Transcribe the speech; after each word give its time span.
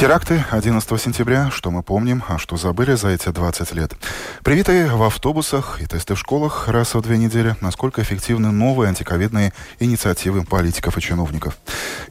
Теракты 0.00 0.42
11 0.50 0.98
сентября. 0.98 1.50
Что 1.50 1.70
мы 1.70 1.82
помним, 1.82 2.24
а 2.26 2.38
что 2.38 2.56
забыли 2.56 2.94
за 2.94 3.08
эти 3.08 3.28
20 3.28 3.72
лет. 3.74 3.92
Привиты 4.42 4.86
в 4.86 5.02
автобусах 5.02 5.78
и 5.82 5.84
тесты 5.84 6.14
в 6.14 6.18
школах 6.18 6.68
раз 6.68 6.94
в 6.94 7.02
две 7.02 7.18
недели. 7.18 7.54
Насколько 7.60 8.00
эффективны 8.00 8.50
новые 8.50 8.88
антиковидные 8.88 9.52
инициативы 9.78 10.42
политиков 10.44 10.96
и 10.96 11.02
чиновников. 11.02 11.58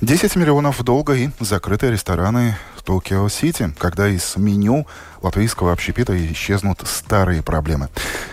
10 0.01 0.35
миллионов 0.35 0.83
долга 0.83 1.15
и 1.15 1.31
закрытые 1.39 1.91
рестораны 1.91 2.55
Токио-Сити, 2.89 3.71
когда 3.77 4.07
из 4.07 4.35
меню 4.35 4.87
латвийского 5.21 5.71
общепита 5.73 6.17
исчезнут 6.33 6.81
старые 6.87 7.43
проблемы. 7.43 7.89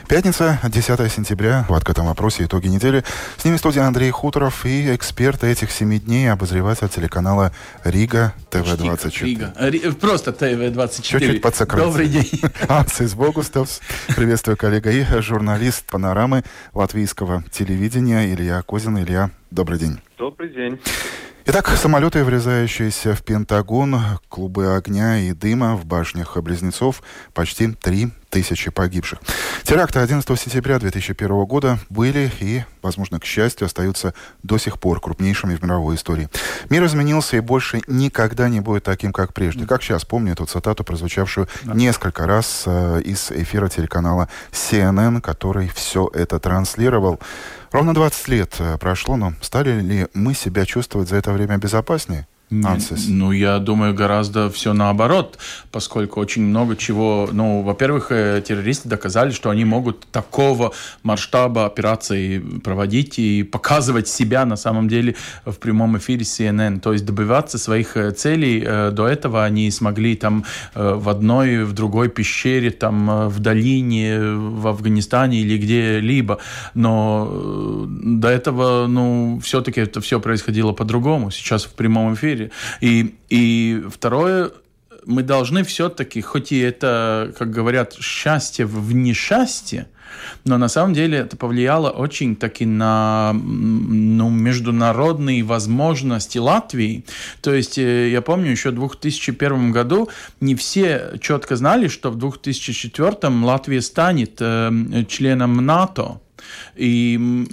Пятница, 0.09 0.59
10 0.63 1.13
сентября. 1.13 1.67
В 1.69 1.75
открытом 1.75 2.07
вопросе 2.07 2.45
итоги 2.45 2.69
недели. 2.69 3.05
С 3.37 3.45
ними 3.45 3.59
студия 3.59 3.83
Андрей 3.83 4.11
Хуторов 4.11 4.65
и 4.65 4.95
эксперты 4.95 5.49
этих 5.49 5.71
семи 5.71 5.99
дней, 5.99 6.33
обозреватель 6.33 6.89
телеканала 6.89 7.53
Рига 7.85 8.33
ТВ-24. 8.51 9.25
Рига. 9.25 9.53
Ри- 9.59 9.91
Просто 9.93 10.33
ТВ-24. 10.33 11.03
Чуть-чуть 11.03 11.43
подсократил. 11.43 11.89
Добрый 11.89 12.09
день. 12.09 12.41
Ансис 12.69 13.13
Богустовс. 13.13 13.81
Приветствую, 14.17 14.57
коллега. 14.57 14.91
И 14.91 15.05
журналист 15.21 15.85
панорамы 15.85 16.45
латвийского 16.73 17.45
телевидения 17.53 18.33
Илья 18.33 18.63
Козин. 18.63 18.99
Илья, 18.99 19.31
добрый 19.51 19.79
день. 19.79 20.01
Добрый 20.17 20.49
день. 20.49 20.81
Итак, 21.49 21.69
самолеты, 21.77 22.25
врезающиеся 22.25 23.15
в 23.15 23.23
Пентагон, 23.23 23.97
клубы 24.29 24.75
огня 24.75 25.21
и 25.21 25.33
дыма 25.33 25.77
в 25.77 25.87
башнях 25.87 26.37
Близнецов, 26.39 27.05
почти 27.35 27.69
три 27.69 28.11
тысячи 28.31 28.71
погибших. 28.71 29.21
Теракты 29.63 30.01
11 30.01 30.39
сентября 30.41 30.81
2001 30.81 31.45
года 31.45 31.79
были 31.89 32.31
и, 32.41 32.65
возможно, 32.83 33.21
к 33.21 33.25
счастью, 33.25 33.67
остаются 33.67 34.13
до 34.43 34.59
сих 34.59 34.81
пор 34.81 35.01
крупнейшими 35.01 35.55
в 35.55 35.63
мировой 35.63 35.95
истории. 35.95 36.29
Мир 36.69 36.85
изменился 36.85 37.37
и 37.37 37.41
больше 37.41 37.81
никогда 37.87 38.49
не 38.49 38.61
будет 38.61 38.83
таким, 38.83 39.13
как 39.13 39.33
прежде. 39.33 39.67
Как 39.67 39.83
сейчас 39.83 40.05
помню 40.05 40.33
эту 40.33 40.47
цитату, 40.47 40.83
прозвучавшую 40.83 41.49
несколько 41.65 42.27
раз 42.27 42.65
э, 42.67 43.03
из 43.05 43.31
эфира 43.31 43.69
телеканала 43.69 44.29
CNN, 44.51 45.21
который 45.21 45.69
все 45.69 46.11
это 46.13 46.41
транслировал. 46.41 47.21
Ровно 47.73 47.95
20 47.95 48.29
лет 48.29 48.55
э, 48.59 48.79
прошло, 48.79 49.17
но 49.17 49.35
стали 49.41 49.81
ли 49.81 50.07
мы 50.15 50.35
себя 50.35 50.65
чувствовать 50.65 51.09
за 51.09 51.17
это 51.17 51.33
время 51.37 51.59
безопаснее? 51.59 52.27
Ансис. 52.49 53.07
Ну, 53.09 53.33
я 53.33 53.59
думаю, 53.59 53.93
гораздо 53.93 54.49
все 54.51 54.73
наоборот, 54.73 55.37
поскольку 55.73 56.21
очень 56.21 56.43
много 56.43 56.77
чего... 56.77 57.29
Ну, 57.33 57.63
во-первых, 57.63 58.13
э, 58.13 58.41
террористы 58.47 58.89
доказали, 58.89 59.33
что 59.33 59.51
они 59.51 59.65
могут 59.65 60.07
такого 60.13 60.73
масштаба 61.03 61.67
операций 61.67 62.41
проводить 62.63 63.19
и 63.19 63.43
показывать 63.43 64.07
себя 64.07 64.45
на 64.45 64.55
самом 64.55 64.87
деле 64.89 65.17
в 65.45 65.55
прямом 65.55 65.99
эфире 65.99 66.23
CNN. 66.23 66.79
То 66.79 66.93
есть 66.93 67.05
добиваться 67.05 67.59
своих 67.59 67.97
э, 67.97 68.13
целей. 68.13 68.63
Э, 68.65 68.91
до 68.93 69.09
этого 69.09 69.45
они 69.45 69.69
смогли 69.73 70.15
там 70.15 70.45
в 70.75 71.09
одной, 71.09 71.65
в 71.65 71.73
другой 71.73 72.09
пещере, 72.09 72.71
там 72.71 73.29
в 73.29 73.41
долине, 73.41 74.21
в 74.21 74.69
Афганистане 74.69 75.41
или 75.41 75.59
где-либо. 75.59 76.39
Но 76.75 77.87
до 77.89 78.29
этого, 78.29 78.87
ну, 78.87 79.41
все-таки 79.43 79.81
это 79.81 80.01
все 80.01 80.21
происходило 80.21 80.73
по-другому. 80.73 81.33
Сейчас 81.33 81.65
в 81.65 81.73
прямом 81.73 82.15
эфире 82.15 82.36
мире. 82.37 82.51
И, 82.81 83.15
и 83.29 83.83
второе, 83.91 84.51
мы 85.07 85.23
должны 85.23 85.65
все-таки, 85.65 86.21
хоть 86.21 86.53
и 86.53 86.59
это, 86.59 87.33
как 87.39 87.51
говорят, 87.51 87.95
счастье 87.95 88.67
в 88.67 88.95
несчастье, 88.95 89.89
но 90.45 90.59
на 90.59 90.69
самом 90.69 90.95
деле 90.95 91.19
это 91.19 91.37
повлияло 91.37 91.91
очень 91.91 92.37
таки 92.37 92.65
на 92.65 93.33
ну, 93.35 94.31
международные 94.31 95.43
возможности 95.43 96.39
Латвии. 96.39 97.05
То 97.43 97.55
есть 97.55 97.79
э, 97.79 98.11
я 98.11 98.23
помню, 98.23 98.51
еще 98.51 98.71
в 98.71 98.75
2001 98.75 99.73
году 99.73 100.09
не 100.41 100.55
все 100.55 101.13
четко 101.21 101.57
знали, 101.57 101.89
что 101.89 102.11
в 102.11 102.17
2004 102.17 103.17
Латвия 103.45 103.83
станет 103.83 104.39
э, 104.41 105.05
членом 105.09 105.65
НАТО. 105.65 106.21
И 106.77 107.45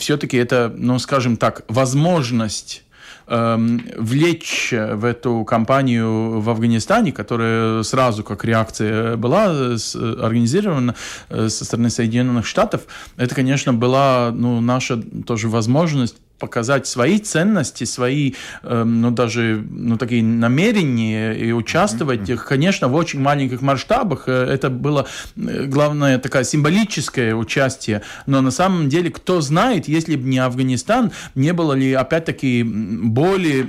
все-таки 0.00 0.36
это, 0.36 0.72
ну, 0.76 0.98
скажем 0.98 1.36
так, 1.36 1.64
возможность 1.68 2.84
влечь 3.30 4.72
в 4.72 5.04
эту 5.04 5.44
кампанию 5.44 6.40
в 6.40 6.50
Афганистане, 6.50 7.12
которая 7.12 7.82
сразу 7.84 8.24
как 8.24 8.44
реакция 8.44 9.16
была 9.16 9.44
организирована 9.44 10.96
э, 11.28 11.48
со 11.48 11.64
стороны 11.64 11.90
Соединенных 11.90 12.44
Штатов, 12.44 12.82
это, 13.16 13.34
конечно, 13.34 13.72
была 13.72 14.32
ну, 14.34 14.60
наша 14.60 15.00
тоже 15.26 15.48
возможность 15.48 16.16
показать 16.40 16.86
свои 16.86 17.18
ценности, 17.18 17.84
свои, 17.84 18.32
э, 18.62 18.84
ну, 18.84 19.10
даже, 19.10 19.64
ну, 19.70 19.96
такие 19.96 20.24
намерения 20.24 21.32
и 21.34 21.52
участвовать, 21.52 22.28
mm-hmm. 22.28 22.44
конечно, 22.48 22.88
в 22.88 22.94
очень 22.94 23.20
маленьких 23.20 23.62
масштабах. 23.62 24.24
Э, 24.26 24.32
это 24.32 24.70
было, 24.70 25.06
э, 25.36 25.66
главное, 25.66 26.18
такое 26.18 26.44
символическое 26.44 27.34
участие. 27.34 28.02
Но 28.26 28.40
на 28.40 28.50
самом 28.50 28.88
деле, 28.88 29.10
кто 29.10 29.40
знает, 29.40 29.86
если 29.86 30.16
бы 30.16 30.28
не 30.28 30.38
Афганистан, 30.38 31.12
не 31.34 31.52
было 31.52 31.74
ли, 31.74 31.92
опять-таки, 31.92 32.64
более 32.64 33.66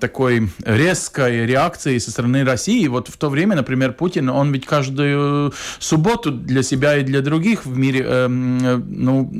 такой 0.00 0.50
резкой 0.64 1.46
реакции 1.46 1.98
со 1.98 2.10
стороны 2.10 2.44
России. 2.44 2.86
Вот 2.88 3.08
в 3.08 3.16
то 3.16 3.30
время, 3.30 3.56
например, 3.56 3.92
Путин, 3.92 4.28
он 4.28 4.52
ведь 4.52 4.66
каждую 4.66 5.52
субботу 5.78 6.32
для 6.32 6.62
себя 6.62 6.96
и 6.96 7.04
для 7.04 7.20
других 7.20 7.64
в 7.64 7.78
мире 7.78 8.04
э, 8.04 8.28
ну, 8.28 9.30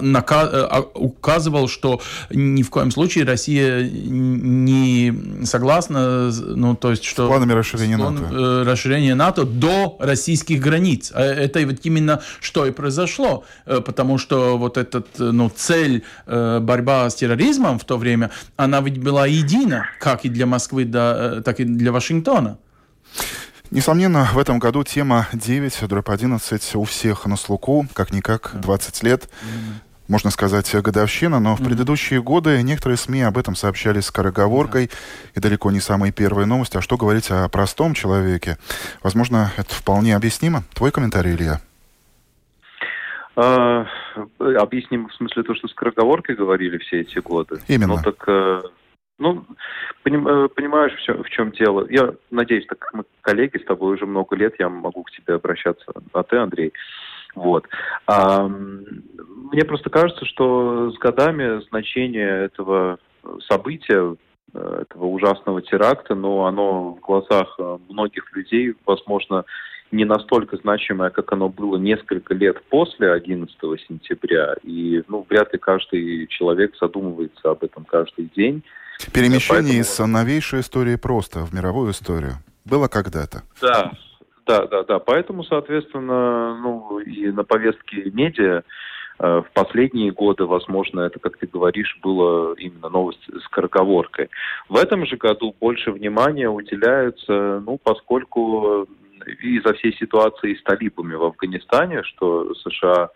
нака- 0.00 0.50
э, 0.52 0.82
указывал, 0.94 1.68
что 1.68 2.00
ни 2.30 2.62
в 2.62 2.70
коем 2.70 2.90
случае 2.90 3.24
Россия 3.24 3.88
не 3.88 5.44
согласна, 5.44 6.30
ну, 6.30 6.74
то 6.74 6.90
есть, 6.90 7.04
что... 7.04 7.26
С 7.26 7.28
планами 7.28 7.52
расширения 7.52 7.96
план, 7.96 8.14
НАТО. 8.14 8.34
Э, 8.34 8.62
расширения 8.64 9.14
НАТО 9.14 9.44
до 9.44 9.96
российских 10.00 10.60
границ. 10.60 11.12
А 11.14 11.22
это 11.22 11.64
вот 11.66 11.76
именно 11.82 12.20
что 12.40 12.66
и 12.66 12.70
произошло, 12.70 13.44
э, 13.66 13.80
потому 13.80 14.18
что 14.18 14.58
вот 14.58 14.76
эта 14.76 15.04
ну, 15.18 15.50
цель 15.50 16.04
э, 16.26 16.60
борьба 16.60 17.08
с 17.08 17.14
терроризмом 17.14 17.78
в 17.78 17.84
то 17.84 17.96
время, 17.96 18.30
она 18.56 18.80
ведь 18.80 18.98
была 18.98 19.26
едина, 19.26 19.86
как 20.00 20.24
и 20.24 20.28
для 20.28 20.46
Москвы, 20.46 20.84
да, 20.84 21.42
так 21.42 21.60
и 21.60 21.64
для 21.64 21.92
Вашингтона. 21.92 22.58
Несомненно, 23.70 24.26
в 24.32 24.38
этом 24.38 24.58
году 24.58 24.82
тема 24.82 25.28
9, 25.34 25.88
дробь 25.88 26.08
11 26.08 26.74
у 26.76 26.84
всех 26.84 27.26
на 27.26 27.36
слуху, 27.36 27.86
как-никак 27.92 28.52
20 28.54 29.02
лет 29.02 29.28
можно 30.08 30.30
сказать, 30.30 30.74
годовщина, 30.74 31.38
но 31.38 31.54
в 31.54 31.62
предыдущие 31.62 32.22
годы 32.22 32.62
некоторые 32.62 32.96
СМИ 32.96 33.22
об 33.22 33.38
этом 33.38 33.54
сообщали 33.54 34.00
скороговоркой, 34.00 34.90
и 35.34 35.40
далеко 35.40 35.70
не 35.70 35.80
самые 35.80 36.12
первые 36.12 36.46
новости. 36.46 36.76
А 36.76 36.80
что 36.80 36.96
говорить 36.96 37.30
о 37.30 37.48
простом 37.48 37.94
человеке? 37.94 38.56
Возможно, 39.02 39.52
это 39.56 39.74
вполне 39.74 40.16
объяснимо. 40.16 40.62
Твой 40.74 40.90
комментарий, 40.90 41.34
Илья? 41.34 41.60
А, 43.36 43.86
объясним 44.38 45.08
в 45.08 45.14
смысле 45.14 45.44
то, 45.44 45.54
что 45.54 45.68
скороговоркой 45.68 46.34
говорили 46.34 46.78
все 46.78 47.02
эти 47.02 47.20
годы. 47.20 47.60
Именно. 47.68 47.94
Ну 47.96 48.02
так, 48.02 48.24
э, 48.26 48.62
ну, 49.18 49.44
поним, 50.02 50.26
э, 50.26 50.48
понимаешь, 50.48 50.92
в 50.94 51.02
чем, 51.02 51.22
в 51.22 51.28
чем 51.30 51.52
дело. 51.52 51.86
Я 51.88 52.14
надеюсь, 52.30 52.66
так 52.66 52.78
как 52.80 52.94
мы 52.94 53.04
коллеги 53.20 53.58
с 53.58 53.64
тобой 53.64 53.94
уже 53.94 54.06
много 54.06 54.34
лет, 54.34 54.54
я 54.58 54.68
могу 54.68 55.04
к 55.04 55.10
тебе 55.12 55.34
обращаться, 55.34 55.84
а 56.12 56.22
ты, 56.24 56.36
Андрей. 56.36 56.72
Вот. 57.34 57.66
А, 58.06 58.48
мне 58.48 59.64
просто 59.64 59.90
кажется, 59.90 60.24
что 60.24 60.90
с 60.90 60.98
годами 60.98 61.62
значение 61.68 62.44
этого 62.44 62.98
события, 63.48 64.16
э, 64.54 64.82
этого 64.82 65.06
ужасного 65.06 65.62
теракта, 65.62 66.14
но 66.14 66.46
оно 66.46 66.92
в 66.94 67.00
глазах 67.00 67.54
э, 67.58 67.78
многих 67.88 68.34
людей, 68.34 68.74
возможно, 68.86 69.44
не 69.90 70.04
настолько 70.04 70.56
значимое, 70.58 71.10
как 71.10 71.32
оно 71.32 71.48
было 71.48 71.78
несколько 71.78 72.34
лет 72.34 72.62
после 72.64 73.12
11 73.12 73.56
сентября. 73.88 74.54
И 74.62 75.02
ну, 75.08 75.26
вряд 75.28 75.52
ли 75.52 75.58
каждый 75.58 76.26
человек 76.26 76.76
задумывается 76.78 77.50
об 77.50 77.64
этом 77.64 77.84
каждый 77.84 78.30
день. 78.36 78.62
Перемещение 79.12 79.62
Поэтому... 79.62 79.80
из 79.80 79.98
новейшей 79.98 80.60
истории 80.60 80.96
просто 80.96 81.40
в 81.40 81.54
мировую 81.54 81.92
историю 81.92 82.34
было 82.64 82.88
когда-то. 82.88 83.44
Да, 83.62 83.92
да, 84.48 84.66
да, 84.66 84.82
да. 84.82 84.98
Поэтому, 84.98 85.44
соответственно, 85.44 86.56
ну 86.56 86.98
и 87.00 87.30
на 87.30 87.44
повестке 87.44 88.10
медиа 88.10 88.62
э, 89.18 89.42
в 89.42 89.46
последние 89.52 90.10
годы, 90.10 90.46
возможно, 90.46 91.00
это, 91.00 91.18
как 91.18 91.36
ты 91.36 91.46
говоришь, 91.46 91.98
было 92.02 92.54
именно 92.54 92.88
новость 92.88 93.22
с 93.30 93.44
скороговоркой. 93.44 94.30
В 94.70 94.76
этом 94.76 95.04
же 95.04 95.16
году 95.18 95.54
больше 95.60 95.92
внимания 95.92 96.48
уделяется, 96.48 97.62
ну, 97.64 97.78
поскольку 97.82 98.88
из-за 99.42 99.74
всей 99.74 99.94
ситуации 99.96 100.54
с 100.54 100.62
талибами 100.62 101.14
в 101.14 101.24
Афганистане, 101.24 102.02
что 102.04 102.54
США 102.54 103.10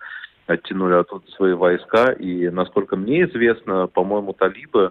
оттянули 0.47 0.95
оттуда 0.95 1.25
свои 1.31 1.55
войска. 1.55 2.13
И, 2.13 2.51
насколько 2.51 2.97
мне 2.97 3.25
известно, 3.25 3.87
по-моему, 3.87 4.35
талибы, 4.35 4.91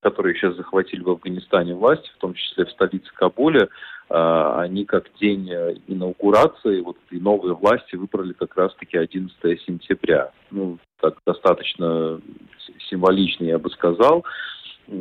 которые 0.00 0.34
сейчас 0.34 0.54
захватили 0.54 1.02
в 1.02 1.10
Афганистане 1.10 1.74
власть, 1.74 2.08
в 2.16 2.18
том 2.20 2.34
числе 2.34 2.64
в 2.64 2.70
столице 2.70 3.10
Кабуле, 3.14 3.68
они 4.10 4.84
как 4.86 5.06
день 5.20 5.48
инаугурации 5.86 6.80
вот 6.80 6.96
этой 7.06 7.20
новой 7.20 7.54
власти 7.54 7.94
выбрали 7.94 8.32
как 8.32 8.56
раз-таки 8.56 8.98
11 8.98 9.36
сентября. 9.62 10.32
Ну, 10.50 10.78
так 11.00 11.18
достаточно 11.24 12.20
символично, 12.88 13.44
я 13.44 13.58
бы 13.58 13.70
сказал. 13.70 14.24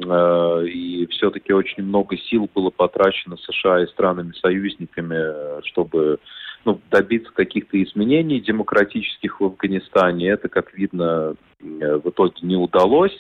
А, 0.08 0.62
и 0.62 1.08
все-таки 1.08 1.54
очень 1.54 1.84
много 1.84 2.18
сил 2.18 2.50
было 2.54 2.70
потрачено 2.70 3.38
США 3.38 3.84
и 3.84 3.88
странами-союзниками, 3.88 5.62
чтобы 5.68 6.20
ну, 6.66 6.80
добиться 6.92 7.32
каких-то 7.32 7.82
изменений 7.82 8.40
демократических 8.40 9.40
в 9.40 9.46
Афганистане. 9.46 10.30
Это, 10.30 10.50
как 10.50 10.74
видно, 10.74 11.36
в 11.60 12.10
итоге 12.10 12.36
не 12.42 12.56
удалось. 12.56 13.18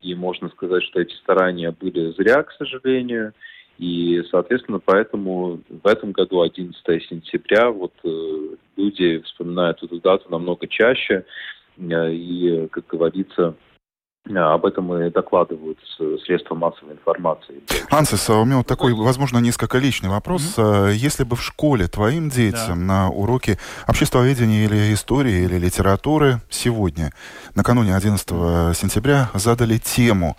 И 0.00 0.14
можно 0.14 0.48
сказать, 0.48 0.82
что 0.84 1.00
эти 1.00 1.14
старания 1.16 1.72
были 1.78 2.12
зря, 2.12 2.42
к 2.42 2.52
сожалению. 2.52 3.34
И, 3.80 4.22
соответственно, 4.30 4.78
поэтому 4.78 5.60
в 5.70 5.86
этом 5.86 6.12
году, 6.12 6.42
11 6.42 6.76
сентября, 7.08 7.70
вот 7.70 7.94
э, 8.04 8.08
люди 8.76 9.20
вспоминают 9.20 9.82
эту 9.82 9.98
дату 10.00 10.26
намного 10.28 10.68
чаще. 10.68 11.24
Э, 11.78 12.12
и, 12.12 12.68
как 12.68 12.86
говорится, 12.86 13.54
а, 14.28 14.52
об 14.52 14.66
этом 14.66 14.94
и 14.94 15.08
докладывают 15.08 15.78
средства 16.26 16.54
массовой 16.54 16.92
информации. 16.92 17.62
Ансис, 17.90 18.28
у 18.28 18.44
меня 18.44 18.58
вот 18.58 18.66
такой, 18.66 18.92
возможно, 18.92 19.38
несколько 19.38 19.78
личный 19.78 20.10
вопрос. 20.10 20.58
Mm-hmm. 20.58 20.92
Если 20.92 21.24
бы 21.24 21.36
в 21.36 21.42
школе 21.42 21.86
твоим 21.88 22.28
детям 22.28 22.86
да. 22.86 23.06
на 23.06 23.08
уроке 23.08 23.56
обществоведения 23.86 24.66
или 24.66 24.92
истории 24.92 25.44
или 25.44 25.58
литературы 25.58 26.42
сегодня, 26.50 27.12
накануне 27.54 27.96
11 27.96 28.28
сентября, 28.76 29.30
задали 29.32 29.78
тему 29.78 30.36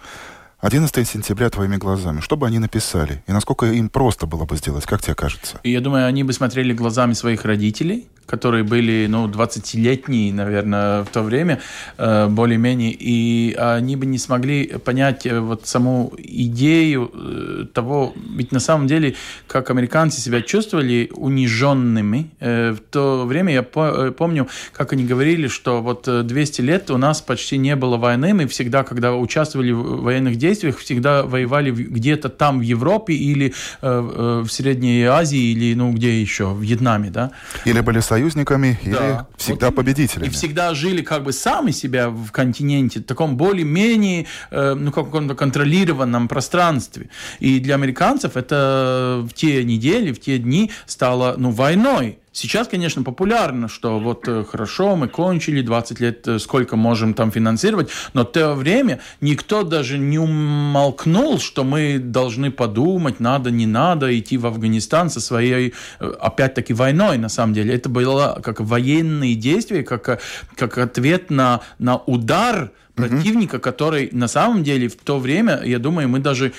11 0.62 1.08
сентября 1.10 1.50
твоими 1.50 1.78
глазами, 1.78 2.20
что 2.20 2.38
бы 2.38 2.46
они 2.46 2.60
написали? 2.60 3.24
И 3.26 3.32
насколько 3.32 3.66
им 3.66 3.90
просто 3.90 4.28
было 4.28 4.46
бы 4.46 4.56
сделать, 4.58 4.86
как 4.86 5.02
тебе 5.02 5.16
кажется? 5.16 5.60
Я 5.64 5.82
думаю, 5.82 6.06
они 6.06 6.24
бы 6.24 6.34
смотрели 6.34 6.72
глазами 6.72 7.14
своих 7.14 7.46
родителей, 7.46 8.08
которые 8.32 8.64
были, 8.64 9.08
ну, 9.10 9.28
20-летние, 9.28 10.34
наверное, 10.34 11.04
в 11.04 11.10
то 11.10 11.22
время, 11.22 11.60
э, 11.98 12.28
более-менее, 12.30 12.96
и 12.98 13.54
они 13.60 13.98
бы 13.98 14.06
не 14.06 14.18
смогли 14.18 14.68
понять 14.86 15.26
э, 15.26 15.42
вот 15.42 15.68
саму 15.68 16.14
идею 16.18 17.12
э, 17.14 17.66
того, 17.74 18.14
ведь 18.38 18.54
на 18.54 18.62
самом 18.62 18.88
деле, 18.88 19.16
как 19.48 19.70
американцы 19.70 20.22
себя 20.22 20.42
чувствовали 20.42 21.12
униженными, 21.14 22.30
в 22.40 22.78
то 22.90 23.26
время 23.26 23.54
я 23.54 23.64
помню, 23.64 24.48
как 24.74 24.94
они 24.94 25.04
говорили, 25.04 25.48
что 25.48 25.82
вот 25.82 26.08
200 26.08 26.62
лет 26.62 26.92
у 26.92 26.98
нас 26.98 27.22
почти 27.22 27.58
не 27.58 27.76
было 27.76 27.98
войны, 27.98 28.34
мы 28.34 28.48
всегда, 28.48 28.84
когда 28.84 29.14
участвовали 29.14 29.72
в 29.72 30.04
военных 30.04 30.38
действиях, 30.38 30.78
всегда 30.78 31.24
воевали 31.24 31.72
где-то 31.72 32.30
там 32.30 32.60
в 32.60 32.62
Европе 32.62 33.14
или 33.14 33.54
в 33.82 34.48
Средней 34.48 35.04
Азии, 35.04 35.52
или, 35.52 35.76
ну, 35.76 35.92
где 35.92 36.22
еще, 36.22 36.46
в 36.46 36.62
Вьетнаме, 36.62 37.10
да? 37.10 37.32
Или 37.66 37.82
были 37.82 38.00
союзники 38.00 38.21
союзниками 38.22 38.80
или 38.84 38.94
да. 38.94 39.28
всегда 39.38 39.68
вот, 39.68 39.76
победителями. 39.76 40.28
И 40.28 40.30
всегда 40.30 40.74
жили 40.74 41.02
как 41.02 41.24
бы 41.24 41.34
сами 41.34 41.72
себя 41.72 42.10
в 42.10 42.32
континенте, 42.32 43.00
в 43.00 43.04
таком 43.04 43.38
более-менее, 43.38 44.28
э, 44.52 44.74
ну, 44.74 44.92
каком-то 44.92 45.36
контролированном 45.36 46.28
пространстве. 46.28 47.10
И 47.40 47.60
для 47.60 47.76
американцев 47.76 48.38
это 48.38 49.26
в 49.28 49.34
те 49.34 49.64
недели, 49.64 50.12
в 50.12 50.20
те 50.20 50.38
дни 50.38 50.72
стало, 50.86 51.36
ну, 51.38 51.52
войной. 51.52 52.20
Сейчас, 52.34 52.70
конечно, 52.70 53.04
популярно, 53.04 53.68
что 53.68 54.00
вот 54.00 54.26
э, 54.26 54.46
хорошо, 54.50 54.96
мы 54.96 55.10
кончили 55.10 55.62
20 55.62 56.00
лет, 56.00 56.28
э, 56.30 56.40
сколько 56.40 56.78
можем 56.78 57.14
там 57.14 57.30
финансировать, 57.30 57.90
но 58.14 58.22
в 58.22 58.32
то 58.32 58.54
время 58.54 59.02
никто 59.20 59.64
даже 59.64 59.98
не 59.98 60.18
умолкнул, 60.18 61.40
что 61.40 61.66
мы 61.66 62.00
должны 62.00 62.50
подумать, 62.50 63.20
надо, 63.20 63.52
не 63.52 63.66
надо 63.66 64.18
идти 64.18 64.38
в 64.38 64.46
Афганистан 64.46 65.10
со 65.10 65.20
своей, 65.20 65.74
э, 66.00 66.14
опять-таки, 66.22 66.74
войной, 66.74 67.18
на 67.18 67.28
самом 67.28 67.54
деле. 67.54 67.74
Это 67.74 67.90
было 67.90 68.40
как 68.42 68.62
военные 68.62 69.36
действия, 69.36 69.84
как, 69.84 70.22
как 70.56 70.78
ответ 70.78 71.32
на, 71.32 71.60
на 71.80 71.98
удар 71.98 72.72
противника, 72.96 73.58
mm-hmm. 73.58 73.62
который 73.62 74.10
на 74.12 74.28
самом 74.28 74.64
деле 74.64 74.88
в 74.88 74.96
то 74.96 75.20
время, 75.20 75.62
я 75.64 75.80
думаю, 75.80 76.10
мы 76.10 76.20
даже 76.20 76.54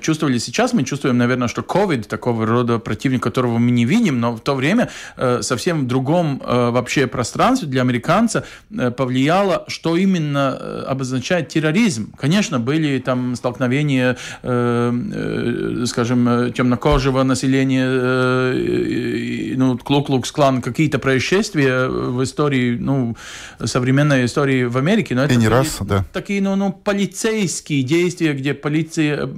чувствовали 0.00 0.38
сейчас, 0.38 0.72
мы 0.72 0.84
чувствуем, 0.84 1.18
наверное, 1.18 1.48
что 1.48 1.62
COVID 1.62 2.08
такого 2.08 2.46
рода 2.46 2.78
противник, 2.78 3.22
которого 3.22 3.58
мы 3.58 3.70
не 3.70 3.84
видим, 3.84 4.20
но 4.20 4.32
в 4.32 4.40
то 4.40 4.54
время 4.54 4.90
э, 5.16 5.42
совсем 5.42 5.84
в 5.84 5.86
другом 5.86 6.40
э, 6.44 6.70
вообще 6.70 7.06
пространстве 7.06 7.68
для 7.68 7.82
американца 7.82 8.44
э, 8.70 8.90
повлияло, 8.90 9.64
что 9.68 9.96
именно 9.96 10.56
э, 10.58 10.84
обозначает 10.86 11.48
терроризм. 11.48 12.12
Конечно, 12.16 12.60
были 12.60 12.98
там 12.98 13.34
столкновения, 13.36 14.16
э, 14.42 14.92
э, 15.12 15.86
скажем, 15.86 16.28
э, 16.28 16.50
темнокожего 16.50 17.22
населения, 17.22 17.86
э, 17.88 19.54
ну, 19.56 19.78
Клуклукс-клан, 19.78 20.62
какие-то 20.62 20.98
происшествия 20.98 21.88
в 21.88 22.22
истории, 22.22 22.76
ну, 22.78 23.16
современной 23.64 24.24
истории 24.26 24.64
в 24.64 24.76
Америке, 24.76 25.14
но 25.14 25.24
это... 25.24 25.34
И 25.34 25.36
не 25.36 25.48
раз 25.48 25.63
да. 25.80 26.04
такие, 26.12 26.40
ну, 26.40 26.56
ну, 26.56 26.72
полицейские 26.72 27.82
действия, 27.82 28.32
где 28.32 28.54
полиция 28.54 29.28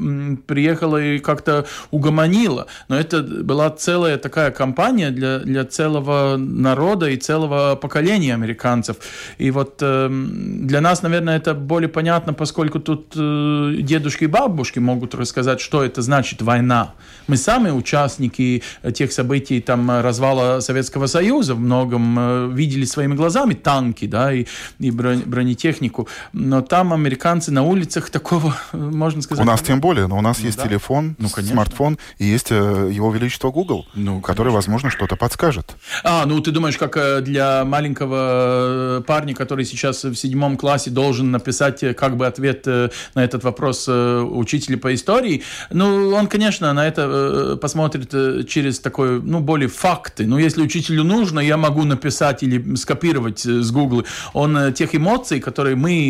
приехала 0.46 1.02
и 1.02 1.19
как-то 1.19 1.67
угомонила. 1.90 2.67
Но 2.88 2.99
это 2.99 3.23
была 3.23 3.70
целая 3.70 4.19
такая 4.19 4.50
кампания 4.50 5.11
для, 5.11 5.38
для 5.38 5.64
целого 5.64 6.37
народа 6.37 7.08
и 7.08 7.17
целого 7.17 7.76
поколения 7.76 8.34
американцев. 8.34 8.96
И 9.38 9.50
вот 9.50 9.78
э, 9.81 10.08
для 10.11 10.81
нас, 10.81 11.02
наверное, 11.02 11.37
это 11.37 11.55
более 11.55 11.88
понятно, 11.88 12.32
поскольку 12.32 12.81
тут 12.81 13.12
э, 13.17 13.76
дедушки 13.81 14.25
и 14.25 14.26
бабушки 14.28 14.78
могут 14.78 15.14
рассказать, 15.14 15.61
что 15.61 15.82
это 15.82 16.02
значит 16.02 16.43
война. 16.43 16.94
Мы 17.26 17.37
сами 17.37 17.70
участники 17.70 18.62
тех 18.94 19.12
событий, 19.12 19.61
там, 19.61 19.90
развала 20.00 20.61
Советского 20.61 21.06
Союза 21.06 21.55
в 21.55 21.61
многом 21.61 22.17
э, 22.19 22.50
видели 22.52 22.84
своими 22.84 23.14
глазами 23.14 23.55
танки, 23.55 24.06
да, 24.06 24.32
и, 24.32 24.46
и 24.78 24.90
бронетехнику 24.90 26.08
но 26.33 26.63
там 26.63 26.93
американцы 26.93 27.51
на 27.51 27.63
улицах 27.63 28.11
такого, 28.11 28.57
можно 28.73 29.23
сказать... 29.23 29.45
У 29.45 29.47
нас 29.47 29.61
тем 29.61 29.81
более, 29.81 30.07
но 30.07 30.19
у 30.19 30.21
нас 30.21 30.39
ну, 30.39 30.47
есть 30.47 30.59
да. 30.59 30.65
телефон, 30.65 31.17
ну, 31.19 31.29
смартфон, 31.29 31.99
и 32.19 32.25
есть 32.25 32.49
э, 32.51 32.91
его 32.93 33.13
величество 33.13 33.51
Google, 33.51 33.87
ну, 33.95 34.21
который, 34.21 34.52
возможно, 34.52 34.90
что-то 34.90 35.17
подскажет. 35.17 35.76
А, 36.05 36.26
ну 36.26 36.40
ты 36.40 36.50
думаешь, 36.50 36.76
как 36.76 36.97
э, 36.97 37.21
для 37.21 37.64
маленького 37.64 38.99
э, 38.99 39.02
парня, 39.07 39.35
который 39.35 39.64
сейчас 39.64 40.05
в 40.05 40.14
седьмом 40.14 40.57
классе 40.57 40.90
должен 40.90 41.31
написать 41.31 41.85
как 41.97 42.17
бы 42.17 42.26
ответ 42.26 42.67
на 42.67 42.90
этот 43.25 43.45
вопрос 43.45 43.88
учителя 43.88 44.79
по 44.79 44.95
истории, 44.95 45.43
ну, 45.71 46.11
он, 46.14 46.26
конечно, 46.26 46.73
на 46.73 46.87
это 46.87 47.59
посмотрит 47.61 48.49
через 48.49 48.81
такой, 48.81 49.21
ну, 49.23 49.40
более 49.40 49.69
факты. 49.69 50.26
Но 50.26 50.38
если 50.38 50.62
учителю 50.62 51.05
нужно, 51.05 51.40
я 51.40 51.57
могу 51.57 51.85
написать 51.85 52.43
или 52.43 52.75
скопировать 52.76 53.40
с 53.45 53.71
Google. 53.71 54.05
Он 54.33 54.73
тех 54.73 54.95
эмоций, 54.95 55.40
которые 55.40 55.76
мы 55.76 56.06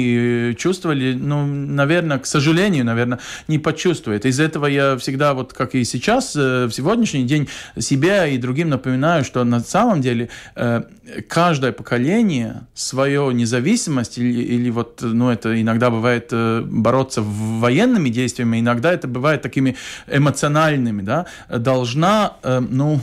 чувствовали, 0.59 1.15
ну, 1.15 1.47
наверное, 1.47 2.19
к 2.19 2.27
сожалению, 2.27 2.85
наверное, 2.85 3.19
не 3.49 3.59
почувствует. 3.59 4.25
Из 4.27 4.41
этого 4.41 4.67
я 4.67 4.97
всегда, 4.97 5.35
вот 5.35 5.53
как 5.53 5.75
и 5.75 5.85
сейчас, 5.85 6.37
э, 6.37 6.67
в 6.67 6.73
сегодняшний 6.73 7.25
день 7.25 7.49
себя 7.79 8.27
и 8.27 8.39
другим 8.39 8.69
напоминаю, 8.69 9.25
что 9.25 9.45
на 9.45 9.61
самом 9.61 10.01
деле 10.01 10.29
э, 10.55 10.83
каждое 11.29 11.73
поколение 11.73 12.67
свою 12.75 13.31
независимость 13.31 14.19
или, 14.19 14.43
или 14.43 14.71
вот, 14.71 15.01
ну, 15.03 15.31
это 15.31 15.61
иногда 15.61 15.91
бывает 15.91 16.29
э, 16.33 16.63
бороться 16.65 17.23
военными 17.23 18.09
действиями, 18.09 18.61
иногда 18.61 18.93
это 18.93 19.09
бывает 19.09 19.43
такими 19.43 19.77
эмоциональными, 20.07 21.03
да, 21.03 21.27
должна, 21.49 22.37
ну, 22.43 23.01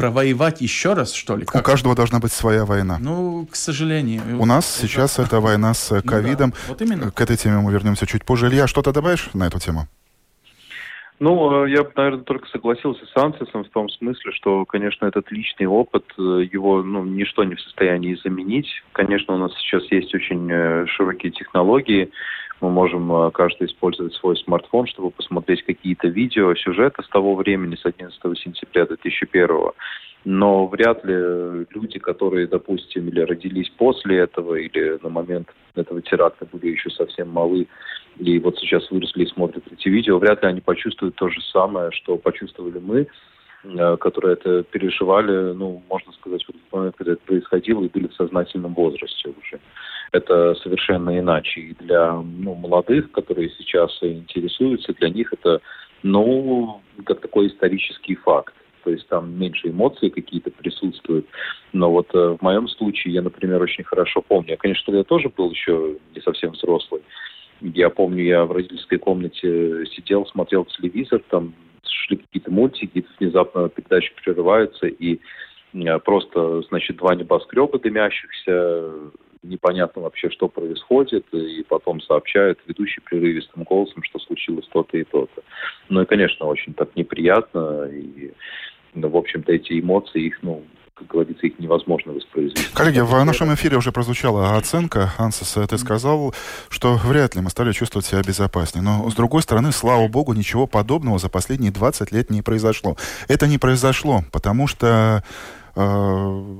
провоевать 0.00 0.62
еще 0.62 0.94
раз, 0.94 1.12
что 1.12 1.36
ли? 1.36 1.44
Как? 1.44 1.60
У 1.60 1.64
каждого 1.64 1.94
должна 1.94 2.20
быть 2.20 2.32
своя 2.32 2.64
война. 2.64 2.98
Ну, 2.98 3.46
к 3.50 3.54
сожалению. 3.54 4.22
У 4.40 4.46
нас 4.46 4.78
это... 4.78 4.88
сейчас 4.88 5.18
это 5.18 5.40
война 5.40 5.74
с 5.74 6.00
ковидом. 6.02 6.50
Ну, 6.50 6.56
да. 6.56 6.68
вот 6.68 6.82
именно. 6.82 7.10
К 7.10 7.20
этой 7.20 7.36
теме 7.36 7.58
мы 7.58 7.70
вернемся 7.70 8.06
чуть 8.06 8.24
позже. 8.24 8.48
Илья, 8.48 8.66
что-то 8.66 8.92
добавишь 8.92 9.28
на 9.34 9.46
эту 9.46 9.60
тему? 9.60 9.88
Ну, 11.18 11.64
э, 11.66 11.70
я 11.70 11.84
бы, 11.84 11.90
наверное, 11.96 12.24
только 12.24 12.48
согласился 12.48 13.04
с 13.04 13.14
Ансисом 13.14 13.64
в 13.64 13.68
том 13.68 13.90
смысле, 13.90 14.32
что, 14.32 14.64
конечно, 14.64 15.04
этот 15.04 15.30
личный 15.30 15.66
опыт, 15.66 16.04
э, 16.16 16.48
его 16.50 16.82
ну, 16.82 17.04
ничто 17.04 17.44
не 17.44 17.56
в 17.56 17.60
состоянии 17.60 18.18
заменить. 18.24 18.68
Конечно, 18.92 19.34
у 19.34 19.38
нас 19.38 19.52
сейчас 19.58 19.82
есть 19.90 20.14
очень 20.14 20.48
э, 20.50 20.86
широкие 20.86 21.30
технологии, 21.30 22.10
мы 22.60 22.70
можем 22.70 23.12
э, 23.12 23.30
каждый 23.30 23.66
использовать 23.66 24.14
свой 24.14 24.36
смартфон, 24.36 24.86
чтобы 24.86 25.10
посмотреть 25.10 25.64
какие-то 25.64 26.08
видео, 26.08 26.54
сюжеты 26.54 27.02
с 27.02 27.08
того 27.08 27.34
времени, 27.34 27.76
с 27.76 27.84
11 27.84 28.20
сентября 28.38 28.86
2001 28.86 29.72
но 30.24 30.66
вряд 30.66 31.04
ли 31.04 31.14
люди, 31.70 31.98
которые, 31.98 32.46
допустим, 32.46 33.08
или 33.08 33.20
родились 33.20 33.70
после 33.70 34.18
этого, 34.18 34.56
или 34.56 34.98
на 35.02 35.08
момент 35.08 35.48
этого 35.74 36.02
теракта 36.02 36.46
были 36.52 36.72
еще 36.72 36.90
совсем 36.90 37.30
малы, 37.30 37.66
и 38.18 38.38
вот 38.38 38.58
сейчас 38.58 38.90
выросли 38.90 39.24
и 39.24 39.28
смотрят 39.28 39.64
эти 39.72 39.88
видео, 39.88 40.18
вряд 40.18 40.42
ли 40.42 40.48
они 40.48 40.60
почувствуют 40.60 41.14
то 41.16 41.28
же 41.30 41.40
самое, 41.52 41.90
что 41.92 42.18
почувствовали 42.18 42.78
мы, 42.78 43.06
которые 43.98 44.34
это 44.34 44.62
переживали, 44.62 45.52
ну, 45.52 45.82
можно 45.88 46.12
сказать, 46.12 46.42
в 46.42 46.46
тот 46.46 46.56
момент, 46.72 46.96
когда 46.96 47.12
это 47.12 47.22
происходило, 47.26 47.84
и 47.84 47.88
были 47.88 48.08
в 48.08 48.14
сознательном 48.14 48.74
возрасте 48.74 49.28
уже. 49.28 49.60
Это 50.12 50.54
совершенно 50.56 51.18
иначе. 51.18 51.60
И 51.60 51.74
для 51.74 52.14
ну, 52.14 52.54
молодых, 52.54 53.12
которые 53.12 53.50
сейчас 53.50 53.96
интересуются, 54.02 54.94
для 54.94 55.10
них 55.10 55.32
это, 55.32 55.60
ну, 56.02 56.80
как 57.04 57.20
такой 57.20 57.48
исторический 57.48 58.14
факт 58.14 58.54
то 58.82 58.90
есть 58.90 59.06
там 59.08 59.38
меньше 59.38 59.68
эмоций 59.68 60.10
какие-то 60.10 60.50
присутствуют. 60.50 61.26
Но 61.72 61.90
вот 61.90 62.08
э, 62.14 62.36
в 62.38 62.42
моем 62.42 62.68
случае 62.68 63.14
я, 63.14 63.22
например, 63.22 63.60
очень 63.62 63.84
хорошо 63.84 64.22
помню. 64.22 64.52
Я, 64.52 64.56
конечно, 64.56 64.94
я 64.94 65.04
тоже 65.04 65.28
был 65.28 65.50
еще 65.50 65.96
не 66.14 66.20
совсем 66.22 66.52
взрослый. 66.52 67.02
Я 67.60 67.90
помню, 67.90 68.24
я 68.24 68.44
в 68.44 68.52
родительской 68.52 68.98
комнате 68.98 69.84
сидел, 69.94 70.26
смотрел 70.26 70.64
телевизор, 70.64 71.20
там 71.28 71.54
шли 71.86 72.16
какие-то 72.16 72.50
мультики, 72.50 73.06
внезапно 73.18 73.68
передача 73.68 74.12
прерывается, 74.22 74.86
и 74.86 75.20
э, 75.74 75.98
просто, 76.00 76.62
значит, 76.62 76.96
два 76.96 77.14
небоскреба 77.14 77.78
дымящихся, 77.78 78.92
непонятно 79.42 80.02
вообще, 80.02 80.30
что 80.30 80.48
происходит, 80.48 81.24
и 81.32 81.64
потом 81.68 82.00
сообщают 82.00 82.58
ведущий 82.66 83.00
прерывистым 83.00 83.62
голосом, 83.62 84.02
что 84.02 84.18
случилось 84.18 84.66
то-то 84.72 84.98
и 84.98 85.04
то-то. 85.04 85.42
Ну 85.88 86.02
и, 86.02 86.06
конечно, 86.06 86.46
очень 86.46 86.74
так 86.74 86.94
неприятно, 86.96 87.86
и, 87.86 88.32
ну, 88.94 89.08
в 89.08 89.16
общем-то, 89.16 89.52
эти 89.52 89.80
эмоции, 89.80 90.26
их, 90.26 90.42
ну, 90.42 90.64
как 91.00 91.08
говорится, 91.08 91.46
их 91.46 91.58
невозможно 91.58 92.12
воспроизвести. 92.12 92.72
Коллеги, 92.72 93.00
в 93.00 93.24
нашем 93.24 93.52
эфире 93.54 93.76
уже 93.76 93.90
прозвучала 93.90 94.56
оценка. 94.56 95.12
Ансес, 95.18 95.56
ты 95.68 95.78
сказал, 95.78 96.34
что 96.68 96.94
вряд 96.94 97.34
ли 97.34 97.40
мы 97.40 97.50
стали 97.50 97.72
чувствовать 97.72 98.06
себя 98.06 98.22
безопаснее. 98.22 98.84
Но, 98.84 99.10
с 99.10 99.14
другой 99.14 99.42
стороны, 99.42 99.72
слава 99.72 100.06
богу, 100.08 100.32
ничего 100.32 100.66
подобного 100.66 101.18
за 101.18 101.28
последние 101.28 101.72
20 101.72 102.12
лет 102.12 102.30
не 102.30 102.42
произошло. 102.42 102.96
Это 103.28 103.46
не 103.46 103.58
произошло, 103.58 104.24
потому 104.30 104.66
что 104.66 105.24
Э, 105.76 106.58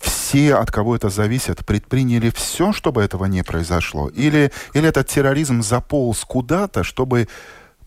все, 0.00 0.54
от 0.54 0.70
кого 0.70 0.96
это 0.96 1.08
зависит, 1.08 1.64
предприняли 1.64 2.30
все, 2.30 2.72
чтобы 2.72 3.02
этого 3.02 3.24
не 3.24 3.42
произошло? 3.42 4.08
Или, 4.08 4.52
или 4.74 4.88
этот 4.88 5.08
терроризм 5.08 5.62
заполз 5.62 6.24
куда-то, 6.24 6.84
чтобы, 6.84 7.28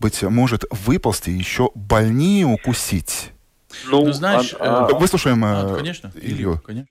быть 0.00 0.22
может, 0.22 0.64
выползти 0.70 1.30
еще 1.30 1.70
больнее 1.74 2.46
укусить? 2.46 3.32
Ну, 3.90 4.04
ну 4.04 4.12
знаешь... 4.12 4.54
А, 4.58 4.86
а, 4.86 4.94
Выслушаем 4.94 5.42
а, 5.44 5.76
конечно, 5.76 6.10
Илью. 6.20 6.60
Конечно. 6.64 6.88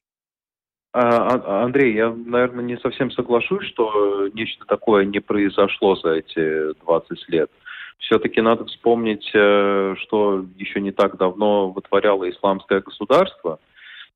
А, 0.94 1.64
Андрей, 1.64 1.94
я, 1.96 2.10
наверное, 2.10 2.64
не 2.64 2.78
совсем 2.78 3.12
соглашусь, 3.12 3.66
что 3.68 4.28
нечто 4.34 4.66
такое 4.66 5.06
не 5.06 5.20
произошло 5.20 5.96
за 5.96 6.16
эти 6.16 6.74
20 6.84 7.30
лет 7.30 7.50
все-таки 8.02 8.42
надо 8.42 8.66
вспомнить, 8.66 9.30
э, 9.34 9.96
что 10.00 10.46
еще 10.58 10.82
не 10.82 10.92
так 10.92 11.18
давно 11.18 11.70
вытворяло 11.70 12.30
исламское 12.30 12.82
государство, 12.82 13.60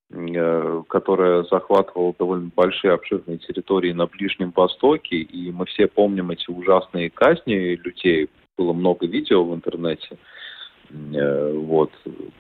э, 0.10 0.84
которое 0.90 1.44
захватывало 1.44 2.14
довольно 2.18 2.52
большие 2.54 2.94
обширные 2.94 3.38
территории 3.38 3.94
на 3.94 4.08
Ближнем 4.08 4.52
Востоке, 4.56 5.18
и 5.18 5.52
мы 5.52 5.66
все 5.66 5.88
помним 5.88 6.32
эти 6.32 6.50
ужасные 6.50 7.10
казни 7.10 7.76
людей. 7.76 8.30
Было 8.58 8.74
много 8.74 9.06
видео 9.06 9.44
в 9.44 9.54
интернете. 9.54 10.10
Э, 10.12 10.16
вот, 10.92 11.92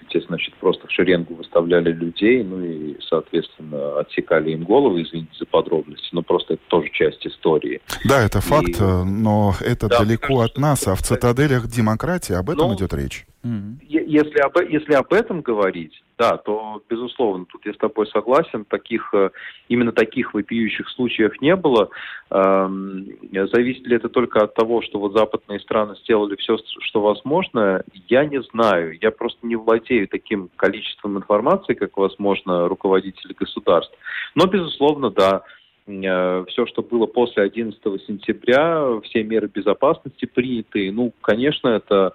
где, 0.01 0.21
значит, 0.21 0.53
просто 0.55 0.87
в 0.87 0.91
шеренгу 0.91 1.35
выставляли 1.35 1.91
людей, 1.91 2.43
ну 2.43 2.63
и, 2.63 2.97
соответственно, 3.09 3.99
отсекали 3.99 4.51
им 4.51 4.63
головы, 4.63 5.03
извините 5.03 5.31
за 5.39 5.45
подробности, 5.45 6.09
но 6.11 6.21
просто 6.21 6.55
это 6.55 6.63
тоже 6.67 6.89
часть 6.91 7.25
истории. 7.25 7.81
Да, 8.05 8.21
это 8.23 8.41
факт, 8.41 8.79
и... 8.79 8.83
но 8.83 9.53
это 9.61 9.87
да, 9.87 9.99
далеко 9.99 10.37
кажется, 10.37 10.53
от 10.53 10.57
нас, 10.57 10.87
а 10.87 10.95
в 10.95 11.01
цитаделях 11.01 11.67
демократии 11.67 12.33
об 12.33 12.49
этом 12.49 12.69
ну, 12.69 12.75
идет 12.75 12.93
речь. 12.93 13.25
Если 13.43 14.39
об, 14.39 14.57
если 14.69 14.93
об 14.93 15.13
этом 15.13 15.41
говорить, 15.41 16.03
да, 16.17 16.38
то, 16.38 16.81
безусловно, 16.89 17.45
тут 17.45 17.65
я 17.65 17.74
с 17.74 17.77
тобой 17.77 18.07
согласен, 18.07 18.63
таких, 18.65 19.13
э, 19.13 19.31
именно 19.67 19.91
таких 19.91 20.34
вопиющих 20.34 20.89
случаев 20.89 21.41
не 21.41 21.55
было. 21.55 21.89
Эм, 22.29 23.05
зависит 23.51 23.86
ли 23.86 23.98
это 23.98 24.07
только 24.07 24.43
от 24.43 24.53
того, 24.53 24.81
что 24.81 25.00
вот 25.00 25.13
западные 25.13 25.60
страны 25.60 25.95
сделали 26.03 26.36
все, 26.38 26.57
что 26.79 27.01
возможно, 27.01 27.84
я 28.07 28.25
не 28.25 28.41
знаю. 28.43 28.98
Я 29.01 29.12
просто 29.12 29.45
не 29.45 29.57
владею 29.57 30.07
таким 30.07 30.50
количеством 30.55 31.17
информации, 31.17 31.74
как, 31.74 31.98
возможно, 31.98 32.67
руководители 32.69 33.34
государств. 33.34 33.93
Но, 34.36 34.45
безусловно, 34.45 35.10
да, 35.10 35.43
э, 35.88 36.45
все, 36.48 36.65
что 36.65 36.81
было 36.81 37.07
после 37.07 37.43
11 37.43 37.81
сентября, 38.07 39.01
все 39.03 39.24
меры 39.24 39.50
безопасности 39.53 40.25
приняты. 40.25 40.91
Ну, 40.93 41.12
конечно, 41.22 41.67
это 41.67 42.13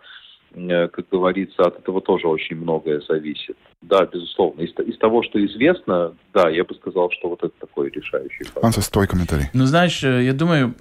как 0.52 1.08
говорится, 1.10 1.62
от 1.62 1.78
этого 1.78 2.00
тоже 2.00 2.26
очень 2.26 2.56
многое 2.56 3.00
зависит. 3.08 3.56
Да, 3.82 4.04
безусловно. 4.04 4.62
Из, 4.62 4.70
из 4.86 4.98
того, 4.98 5.22
что 5.22 5.44
известно, 5.44 6.14
да, 6.34 6.48
я 6.50 6.64
бы 6.64 6.74
сказал, 6.74 7.10
что 7.10 7.28
вот 7.28 7.42
это 7.42 7.54
такой 7.60 7.90
решающий 7.90 8.44
фактор. 8.44 8.66
Ансес, 8.66 8.88
твой 8.88 9.06
комментарий. 9.06 9.46
Ну, 9.54 9.64
знаешь, 9.64 10.02
э, 10.02 10.24
я 10.24 10.32
думаю, 10.32 10.74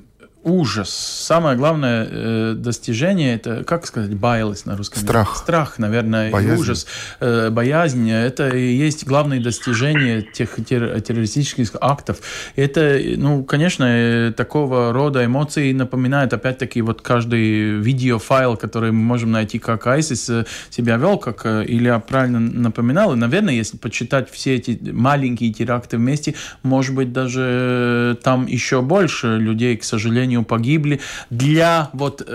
ужас. 0.43 0.89
Самое 0.89 1.57
главное 1.57 2.07
э, 2.09 2.53
достижение 2.55 3.35
это, 3.35 3.63
как 3.63 3.85
сказать, 3.85 4.13
байлость 4.15 4.65
на 4.65 4.77
русском 4.77 5.01
Страх. 5.01 5.27
Языке? 5.27 5.43
Страх, 5.43 5.79
наверное, 5.79 6.31
боязнь. 6.31 6.61
ужас. 6.61 6.87
Э, 7.19 7.49
боязнь. 7.49 8.09
Это 8.09 8.49
и 8.49 8.73
есть 8.73 9.05
главное 9.05 9.41
достижение 9.41 10.21
тех 10.21 10.55
терр 10.65 11.01
террористических 11.01 11.75
актов. 11.81 12.19
Это, 12.55 12.99
ну, 13.17 13.43
конечно, 13.43 13.83
э, 13.83 14.33
такого 14.35 14.93
рода 14.93 15.25
эмоции 15.25 15.73
напоминают, 15.73 16.33
опять-таки, 16.33 16.81
вот 16.81 17.01
каждый 17.01 17.79
видеофайл, 17.79 18.55
который 18.55 18.91
мы 18.91 19.03
можем 19.03 19.31
найти, 19.31 19.59
как 19.59 19.87
ISIS 19.87 20.43
э, 20.43 20.45
себя 20.69 20.95
вел, 20.95 21.17
как 21.17 21.45
э, 21.45 21.65
Илья 21.67 21.99
правильно 21.99 22.39
напоминал. 22.39 23.13
И, 23.13 23.17
наверное, 23.17 23.53
если 23.53 23.77
почитать 23.77 24.31
все 24.31 24.55
эти 24.55 24.79
маленькие 24.91 25.51
теракты 25.51 25.97
вместе, 25.97 26.35
может 26.63 26.95
быть, 26.95 27.11
даже 27.11 28.17
там 28.23 28.45
еще 28.45 28.81
больше 28.81 29.37
людей, 29.37 29.75
к 29.75 29.83
сожалению, 29.83 30.28
сожалению, 30.29 30.43
погибли 30.43 30.99
для 31.29 31.89
вот 31.93 32.21
э, 32.21 32.25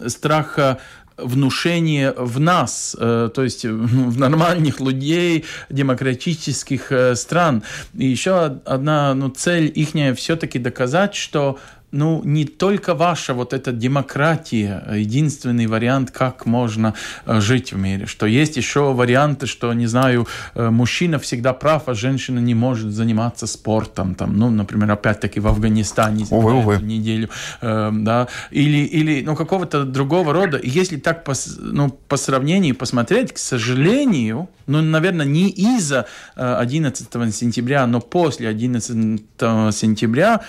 э, 0.00 0.08
страха 0.08 0.78
внушение 1.16 2.12
в 2.16 2.40
нас, 2.40 2.96
э, 2.98 3.30
то 3.34 3.42
есть 3.42 3.64
в 3.66 4.18
нормальных 4.18 4.80
людей 4.80 5.44
демократических 5.70 6.90
э, 6.92 7.14
стран. 7.14 7.62
И 7.94 8.06
еще 8.06 8.60
одна 8.64 9.14
ну, 9.14 9.28
цель 9.28 9.72
их 9.74 10.16
все-таки 10.16 10.58
доказать, 10.58 11.14
что 11.14 11.58
ну, 11.92 12.22
не 12.24 12.46
только 12.46 12.94
ваша 12.94 13.34
вот 13.34 13.52
эта 13.52 13.70
демократия, 13.70 14.82
единственный 14.94 15.66
вариант, 15.66 16.10
как 16.10 16.46
можно 16.46 16.94
э, 17.26 17.40
жить 17.40 17.72
в 17.72 17.78
мире. 17.78 18.06
Что 18.06 18.24
есть 18.26 18.56
еще 18.56 18.94
варианты, 18.94 19.46
что, 19.46 19.72
не 19.74 19.86
знаю, 19.86 20.26
э, 20.54 20.70
мужчина 20.70 21.18
всегда 21.18 21.52
прав, 21.52 21.84
а 21.86 21.94
женщина 21.94 22.38
не 22.38 22.54
может 22.54 22.92
заниматься 22.92 23.46
спортом. 23.46 24.14
Там, 24.14 24.38
ну, 24.38 24.48
например, 24.50 24.90
опять-таки 24.90 25.38
в 25.38 25.46
Афганистане 25.46 26.26
увы, 26.30 26.54
увы. 26.54 26.78
неделю. 26.82 27.28
Э, 27.60 27.90
да, 27.92 28.28
или, 28.50 28.78
или 28.78 29.22
ну, 29.22 29.36
какого-то 29.36 29.84
другого 29.84 30.32
рода. 30.32 30.58
Если 30.62 30.96
так 30.96 31.24
по, 31.24 31.34
ну, 31.58 31.90
по 31.90 32.16
сравнению 32.16 32.74
посмотреть, 32.74 33.34
к 33.34 33.38
сожалению, 33.38 34.48
ну, 34.66 34.80
наверное, 34.80 35.26
не 35.26 35.50
из-за 35.50 36.06
11 36.36 37.34
сентября, 37.34 37.86
но 37.86 38.00
после 38.00 38.48
11 38.48 39.20
сентября 39.74 40.40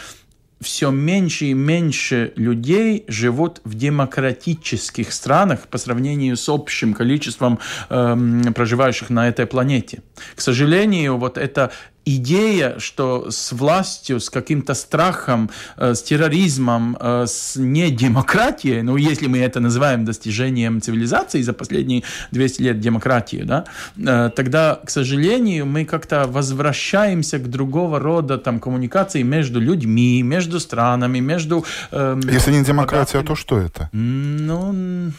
все 0.63 0.89
меньше 0.89 1.45
и 1.45 1.53
меньше 1.53 2.33
людей 2.35 3.05
живут 3.07 3.61
в 3.63 3.75
демократических 3.75 5.13
странах 5.13 5.67
по 5.67 5.77
сравнению 5.77 6.35
с 6.37 6.49
общим 6.49 6.93
количеством 6.93 7.59
э, 7.89 8.17
проживающих 8.55 9.09
на 9.09 9.27
этой 9.27 9.45
планете. 9.45 10.01
К 10.35 10.41
сожалению, 10.41 11.17
вот 11.17 11.37
это 11.37 11.71
идея, 12.05 12.79
что 12.79 13.29
с 13.29 13.51
властью, 13.51 14.19
с 14.19 14.29
каким-то 14.29 14.73
страхом, 14.73 15.49
э, 15.77 15.93
с 15.93 16.03
терроризмом, 16.03 16.97
э, 16.99 17.25
с 17.27 17.55
недемократией, 17.55 18.81
ну, 18.81 18.97
если 18.97 19.27
мы 19.27 19.39
это 19.39 19.59
называем 19.59 20.05
достижением 20.05 20.81
цивилизации 20.81 21.41
за 21.41 21.53
последние 21.53 22.03
200 22.31 22.61
лет 22.61 22.79
демократии, 22.79 23.43
да, 23.45 23.65
э, 23.97 24.29
тогда, 24.35 24.79
к 24.85 24.89
сожалению, 24.89 25.65
мы 25.65 25.85
как-то 25.85 26.27
возвращаемся 26.27 27.39
к 27.39 27.49
другого 27.49 27.99
рода 27.99 28.37
там 28.37 28.59
коммуникации 28.59 29.23
между 29.23 29.59
людьми, 29.59 30.23
между 30.23 30.59
странами, 30.59 31.19
между... 31.19 31.65
Э, 31.91 32.19
если 32.31 32.51
не 32.51 32.63
демократия, 32.63 33.21
то 33.21 33.35
что 33.35 33.57
это? 33.57 33.89
Ну 33.91 35.11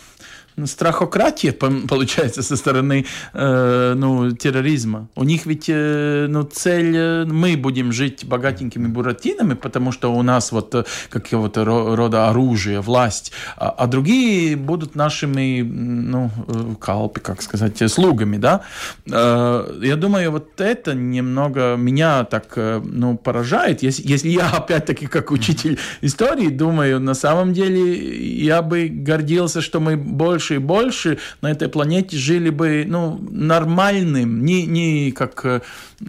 страхократия, 0.64 1.52
получается, 1.52 2.42
со 2.42 2.56
стороны 2.56 3.06
э, 3.32 3.94
ну, 3.96 4.30
терроризма. 4.32 5.08
У 5.16 5.24
них 5.24 5.46
ведь 5.46 5.68
э, 5.68 6.26
ну, 6.28 6.44
цель, 6.44 6.96
э, 6.96 7.24
мы 7.24 7.56
будем 7.56 7.92
жить 7.92 8.24
богатенькими 8.24 8.86
буратинами, 8.86 9.54
потому 9.54 9.92
что 9.92 10.12
у 10.14 10.22
нас 10.22 10.52
вот 10.52 10.74
э, 10.74 10.84
какого-то 11.10 11.64
рода 11.64 12.28
оружие, 12.28 12.80
власть, 12.80 13.32
а, 13.56 13.70
а 13.70 13.86
другие 13.86 14.56
будут 14.56 14.94
нашими, 14.94 15.62
ну, 15.62 16.30
э, 16.48 16.74
калпи, 16.80 17.20
как 17.20 17.42
сказать, 17.42 17.82
слугами, 17.90 18.36
да. 18.36 18.60
Э, 19.10 19.78
я 19.82 19.96
думаю, 19.96 20.30
вот 20.30 20.60
это 20.60 20.94
немного 20.94 21.74
меня 21.76 22.24
так, 22.24 22.56
ну, 22.56 23.16
поражает. 23.16 23.82
Если, 23.82 24.06
если 24.06 24.28
я, 24.28 24.50
опять-таки, 24.52 25.06
как 25.06 25.32
учитель 25.32 25.78
истории, 26.00 26.48
думаю, 26.48 27.00
на 27.00 27.14
самом 27.14 27.52
деле 27.52 27.82
я 28.44 28.62
бы 28.62 28.88
гордился, 28.88 29.60
что 29.60 29.80
мы 29.80 29.96
больше 29.96 30.43
больше 30.44 30.54
и 30.54 30.58
больше 30.58 31.18
на 31.40 31.50
этой 31.50 31.68
планете 31.68 32.16
жили 32.16 32.50
бы 32.50 32.84
ну, 32.86 33.18
нормальным, 33.30 34.44
не, 34.44 34.66
не 34.66 35.12
как 35.12 35.62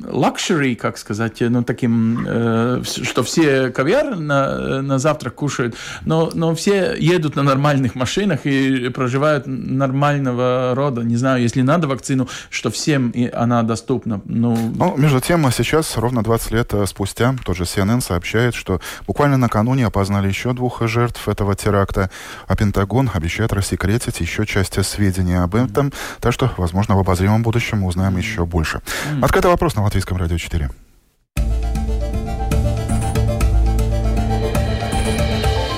luxury, 0.04 0.76
как 0.76 0.98
сказать, 0.98 1.42
ну, 1.42 1.64
таким, 1.64 2.26
э, 2.28 2.82
что 2.84 3.24
все 3.24 3.70
caviar 3.70 4.16
на, 4.18 4.82
на 4.82 5.00
завтрак 5.00 5.36
кушают, 5.36 5.76
но, 6.06 6.32
но 6.34 6.54
все 6.56 6.96
едут 6.98 7.36
на 7.36 7.44
нормальных 7.44 7.96
машинах 7.96 8.46
и 8.46 8.90
проживают 8.90 9.46
нормального 9.48 10.74
рода. 10.76 11.02
Не 11.02 11.18
знаю, 11.18 11.42
если 11.42 11.62
надо 11.62 11.88
вакцину, 11.88 12.28
что 12.50 12.70
всем 12.72 13.12
и 13.12 13.30
она 13.30 13.64
доступна. 13.64 14.22
Ну... 14.26 14.56
ну, 14.76 14.98
между 14.98 15.22
тем, 15.22 15.50
сейчас, 15.52 15.98
ровно 15.98 16.24
20 16.24 16.52
лет 16.52 16.74
э, 16.74 16.86
спустя, 16.86 17.36
тот 17.46 17.56
же 17.56 17.64
CNN 17.64 18.02
сообщает, 18.02 18.56
что 18.56 18.82
буквально 19.08 19.38
накануне 19.38 19.86
опознали 19.86 20.28
еще 20.28 20.54
двух 20.54 20.86
жертв 20.88 21.28
этого 21.28 21.56
теракта, 21.56 22.10
а 22.48 22.56
Пентагон 22.56 23.10
обещает 23.14 23.54
рассекретить 23.54 24.22
еще 24.26 24.46
часть 24.46 24.84
сведений 24.84 25.36
об 25.36 25.56
этом, 25.56 25.94
так 26.20 26.34
что, 26.34 26.52
возможно, 26.58 26.96
в 26.96 27.00
обозримом 27.00 27.44
будущем 27.44 27.80
мы 27.80 27.88
узнаем 27.88 28.18
еще 28.18 28.46
больше. 28.46 28.82
Открытый 29.22 29.52
вопрос 29.52 29.76
на 29.76 29.84
Латвийском 29.84 30.18
радио 30.18 30.38
4. 30.38 30.70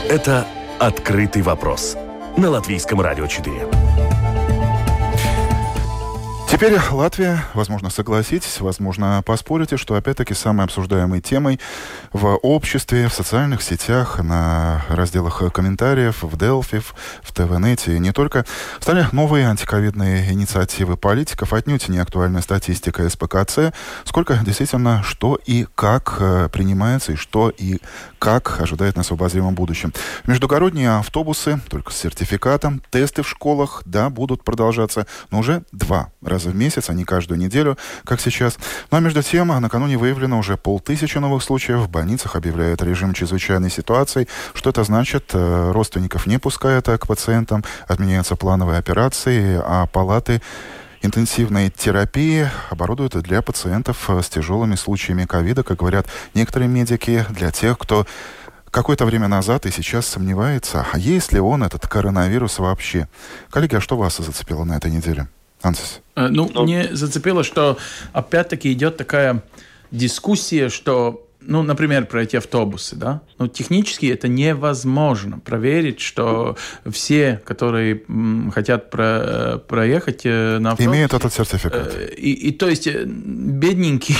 Это 0.10 0.48
«Открытый 0.80 1.42
вопрос» 1.42 1.98
на 2.38 2.50
Латвийском 2.50 3.01
радио 3.01 3.27
4. 3.27 3.87
Теперь 6.58 6.80
Латвия, 6.90 7.46
возможно, 7.54 7.92
согласитесь, 7.92 8.62
возможно, 8.62 9.22
поспорите, 9.24 9.78
что 9.78 9.94
опять-таки 9.94 10.34
самой 10.34 10.66
обсуждаемой 10.66 11.22
темой 11.22 11.60
в 12.14 12.36
обществе, 12.38 13.10
в 13.10 13.14
социальных 13.14 13.62
сетях, 13.62 14.18
на 14.24 14.84
разделах 14.90 15.44
комментариев, 15.54 16.24
в 16.24 16.36
Делфи, 16.36 16.82
в 17.22 17.32
ТВНете. 17.32 17.96
И 17.96 18.00
не 18.00 18.12
только, 18.12 18.44
стали 18.80 19.06
новые 19.12 19.48
антиковидные 19.48 20.32
инициативы 20.32 20.98
политиков, 20.98 21.54
отнюдь 21.54 21.90
не 21.90 22.00
актуальная 22.00 22.42
статистика 22.42 23.08
СПКЦ, 23.08 23.72
сколько 24.04 24.40
действительно 24.44 25.04
что 25.04 25.40
и 25.46 25.68
как 25.76 26.16
э, 26.20 26.50
принимается, 26.52 27.12
и 27.12 27.18
что 27.18 27.54
и 27.56 27.78
как 28.18 28.60
ожидает 28.60 28.96
нас 28.96 29.12
в 29.12 29.14
обозримом 29.14 29.54
будущем. 29.54 29.94
Междугородние 30.26 30.98
автобусы, 30.98 31.62
только 31.70 31.92
с 31.92 31.98
сертификатом, 31.98 32.82
тесты 32.90 33.22
в 33.22 33.30
школах, 33.30 33.84
да, 33.86 34.10
будут 34.10 34.44
продолжаться, 34.44 35.06
но 35.30 35.38
уже 35.38 35.62
два 35.72 36.10
раза 36.24 36.47
раза 36.48 36.51
в 36.51 36.56
месяц, 36.56 36.89
а 36.89 36.94
не 36.94 37.04
каждую 37.04 37.39
неделю, 37.39 37.77
как 38.06 38.22
сейчас. 38.22 38.58
Ну 38.92 38.98
а 38.98 39.01
между 39.01 39.24
тем, 39.24 39.48
накануне 39.48 39.98
выявлено 39.98 40.39
уже 40.39 40.58
полтысячи 40.58 41.20
новых 41.20 41.44
случаев. 41.44 41.80
В 41.80 41.89
больницах 41.89 42.36
объявляют 42.36 42.82
режим 42.82 43.13
чрезвычайной 43.13 43.70
ситуации. 43.70 44.27
Что 44.54 44.70
это 44.70 44.84
значит? 44.84 45.32
Э, 45.34 45.72
родственников 45.72 46.27
не 46.27 46.39
пускают 46.39 46.88
к 46.88 47.08
пациентам, 47.08 47.63
отменяются 47.88 48.36
плановые 48.36 48.80
операции, 48.80 49.60
а 49.63 49.86
палаты 49.88 50.42
интенсивной 51.04 51.70
терапии 51.70 52.50
оборудуют 52.70 53.13
для 53.24 53.42
пациентов 53.42 54.10
с 54.10 54.30
тяжелыми 54.30 54.75
случаями 54.75 55.25
ковида, 55.25 55.63
как 55.63 55.77
говорят 55.80 56.08
некоторые 56.34 56.68
медики, 56.68 57.25
для 57.30 57.51
тех, 57.51 57.77
кто 57.77 58.06
какое-то 58.72 59.06
время 59.06 59.27
назад 59.27 59.66
и 59.66 59.72
сейчас 59.72 60.08
сомневается, 60.08 60.86
а 60.92 60.98
есть 60.98 61.34
ли 61.34 61.39
он, 61.39 61.63
этот 61.63 61.88
коронавирус 61.88 62.60
вообще. 62.60 63.08
Коллеги, 63.50 63.75
а 63.75 63.82
что 63.82 63.98
вас 63.98 64.18
зацепило 64.18 64.63
на 64.66 64.77
этой 64.77 64.92
неделе? 64.92 65.27
Ансис. 65.62 66.02
Э, 66.16 66.28
ну, 66.28 66.50
Но... 66.54 66.64
мне 66.64 66.96
зацепило, 66.96 67.44
что 67.44 67.78
опять-таки 68.14 68.72
идет 68.72 68.98
такая 68.98 69.44
дискуссия, 69.92 70.70
что 70.70 71.27
ну, 71.48 71.63
например, 71.63 72.06
про 72.06 72.24
эти 72.24 72.36
автобусы, 72.36 72.96
да, 72.96 73.22
ну, 73.39 73.48
технически 73.48 74.08
это 74.08 74.27
невозможно 74.27 75.39
проверить, 75.39 76.01
что 76.01 76.58
все, 76.89 77.42
которые 77.46 78.04
хотят 78.54 78.92
про, 78.92 79.62
проехать 79.68 80.22
э, 80.25 80.60
на 80.60 80.72
автобусе... 80.72 80.98
Имеют 80.98 81.13
этот 81.13 81.34
сертификат. 81.34 81.96
Э, 81.96 82.13
и, 82.16 82.34
и 82.50 82.51
то 82.51 82.68
есть 82.68 82.88
э, 82.88 83.06
бедненький 83.06 84.17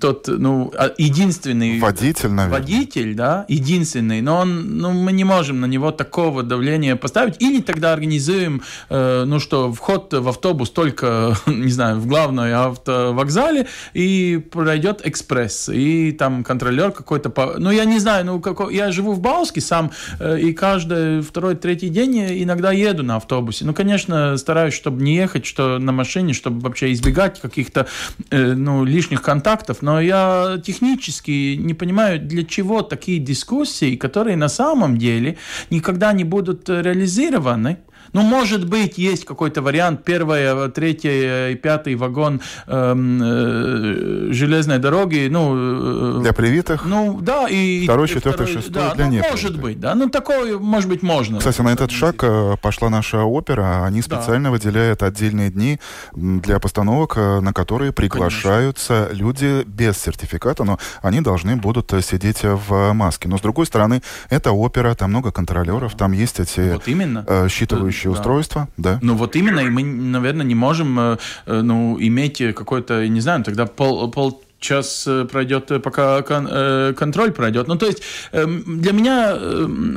тот, 0.00 0.26
ну, 0.26 0.72
а, 0.76 0.92
единственный... 0.98 1.78
Водитель, 1.78 2.30
наверное. 2.30 2.60
Водитель, 2.60 3.14
да, 3.14 3.44
единственный, 3.48 4.20
но 4.20 4.38
он, 4.38 4.78
ну, 4.78 4.90
мы 4.90 5.12
не 5.12 5.24
можем 5.24 5.60
на 5.60 5.66
него 5.66 5.92
такого 5.92 6.42
давления 6.42 6.96
поставить, 6.96 7.40
или 7.40 7.60
тогда 7.60 7.92
организуем, 7.92 8.62
ну, 8.90 9.38
что 9.38 9.72
вход 9.72 10.12
в 10.12 10.28
автобус 10.28 10.70
только, 10.70 11.36
не 11.46 11.70
знаю, 11.70 12.00
в 12.00 12.06
главной 12.06 12.52
автовокзале, 12.52 13.68
и 13.94 14.42
пройдет 14.50 15.06
экспресс, 15.06 15.68
и 15.68 16.07
там 16.12 16.44
контролер 16.44 16.90
какой-то, 16.90 17.32
ну 17.58 17.70
я 17.70 17.84
не 17.84 17.98
знаю, 17.98 18.24
ну 18.26 18.40
какой, 18.40 18.74
я 18.74 18.92
живу 18.92 19.12
в 19.12 19.20
Бауске 19.20 19.60
сам, 19.60 19.90
э, 20.20 20.38
и 20.40 20.52
каждый 20.52 21.20
второй, 21.22 21.54
третий 21.54 21.88
день 21.88 22.42
иногда 22.42 22.72
еду 22.72 23.02
на 23.02 23.16
автобусе. 23.16 23.64
Ну, 23.64 23.74
конечно, 23.74 24.36
стараюсь, 24.36 24.74
чтобы 24.74 25.02
не 25.02 25.16
ехать, 25.16 25.46
что 25.46 25.78
на 25.78 25.92
машине, 25.92 26.32
чтобы 26.32 26.60
вообще 26.60 26.92
избегать 26.92 27.40
каких-то, 27.40 27.86
э, 28.30 28.54
ну, 28.54 28.84
лишних 28.84 29.22
контактов, 29.22 29.78
но 29.82 30.00
я 30.00 30.60
технически 30.64 31.56
не 31.56 31.74
понимаю, 31.74 32.20
для 32.20 32.44
чего 32.44 32.82
такие 32.82 33.18
дискуссии, 33.18 33.96
которые 33.96 34.36
на 34.36 34.48
самом 34.48 34.98
деле 34.98 35.36
никогда 35.70 36.12
не 36.12 36.24
будут 36.24 36.68
реализованы, 36.68 37.78
ну, 38.12 38.22
может 38.22 38.66
быть, 38.68 38.98
есть 38.98 39.24
какой-то 39.24 39.62
вариант, 39.62 40.04
первый, 40.04 40.70
третий 40.70 41.52
и 41.52 41.54
пятый 41.56 41.94
вагон 41.94 42.40
эм, 42.66 43.20
э, 43.22 44.32
железной 44.32 44.78
дороги, 44.78 45.28
ну... 45.30 46.18
Э, 46.18 46.20
для 46.22 46.32
привитых? 46.32 46.84
Ну, 46.84 47.18
да. 47.20 47.48
И, 47.48 47.84
второй, 47.84 48.08
четвертый, 48.08 48.46
второй, 48.46 48.52
шестой 48.52 48.72
да, 48.72 48.94
для 48.94 49.06
ну, 49.06 49.12
непривитых. 49.12 49.42
может 49.42 49.60
быть, 49.60 49.80
да. 49.80 49.94
Ну, 49.94 50.08
такое, 50.08 50.58
может 50.58 50.88
быть, 50.88 51.02
можно. 51.02 51.38
Кстати, 51.38 51.60
на 51.60 51.72
этот 51.72 51.90
шаг 51.90 52.16
э, 52.22 52.56
пошла 52.60 52.88
наша 52.88 53.22
опера. 53.22 53.84
Они 53.84 54.02
специально 54.02 54.48
да. 54.48 54.50
выделяют 54.50 55.02
отдельные 55.02 55.50
дни 55.50 55.78
для 56.14 56.58
постановок, 56.58 57.14
э, 57.16 57.40
на 57.40 57.52
которые 57.52 57.92
приглашаются 57.92 59.04
Конечно. 59.04 59.24
люди 59.24 59.64
без 59.66 59.98
сертификата, 59.98 60.64
но 60.64 60.78
они 61.02 61.20
должны 61.20 61.56
будут 61.56 61.92
сидеть 62.02 62.40
в 62.42 62.92
маске. 62.92 63.28
Но, 63.28 63.38
с 63.38 63.40
другой 63.40 63.66
стороны, 63.66 64.02
это 64.30 64.52
опера, 64.52 64.94
там 64.94 65.10
много 65.10 65.32
контролеров, 65.32 65.94
там 65.96 66.12
есть 66.12 66.40
эти 66.40 66.72
вот 66.72 66.88
именно. 66.88 67.24
считывающие 67.48 67.97
рабочее 67.98 68.12
да. 68.12 68.18
устройство, 68.18 68.68
да? 68.76 68.98
Ну 69.02 69.14
вот 69.14 69.36
именно, 69.36 69.60
и 69.60 69.68
мы, 69.68 69.82
наверное, 69.82 70.46
не 70.46 70.54
можем 70.54 70.98
э, 70.98 71.16
э, 71.46 71.60
ну, 71.62 71.96
иметь 72.00 72.38
какой-то, 72.54 73.06
не 73.08 73.20
знаю, 73.20 73.44
тогда 73.44 73.66
пол, 73.66 74.10
пол 74.10 74.42
час 74.58 75.04
э, 75.06 75.24
пройдет, 75.24 75.70
э, 75.70 75.78
пока 75.78 76.22
э, 76.28 76.94
контроль 76.96 77.32
пройдет. 77.32 77.68
Ну, 77.68 77.76
то 77.76 77.86
есть 77.86 78.02
эм, 78.32 78.80
для 78.80 78.92
меня 78.92 79.36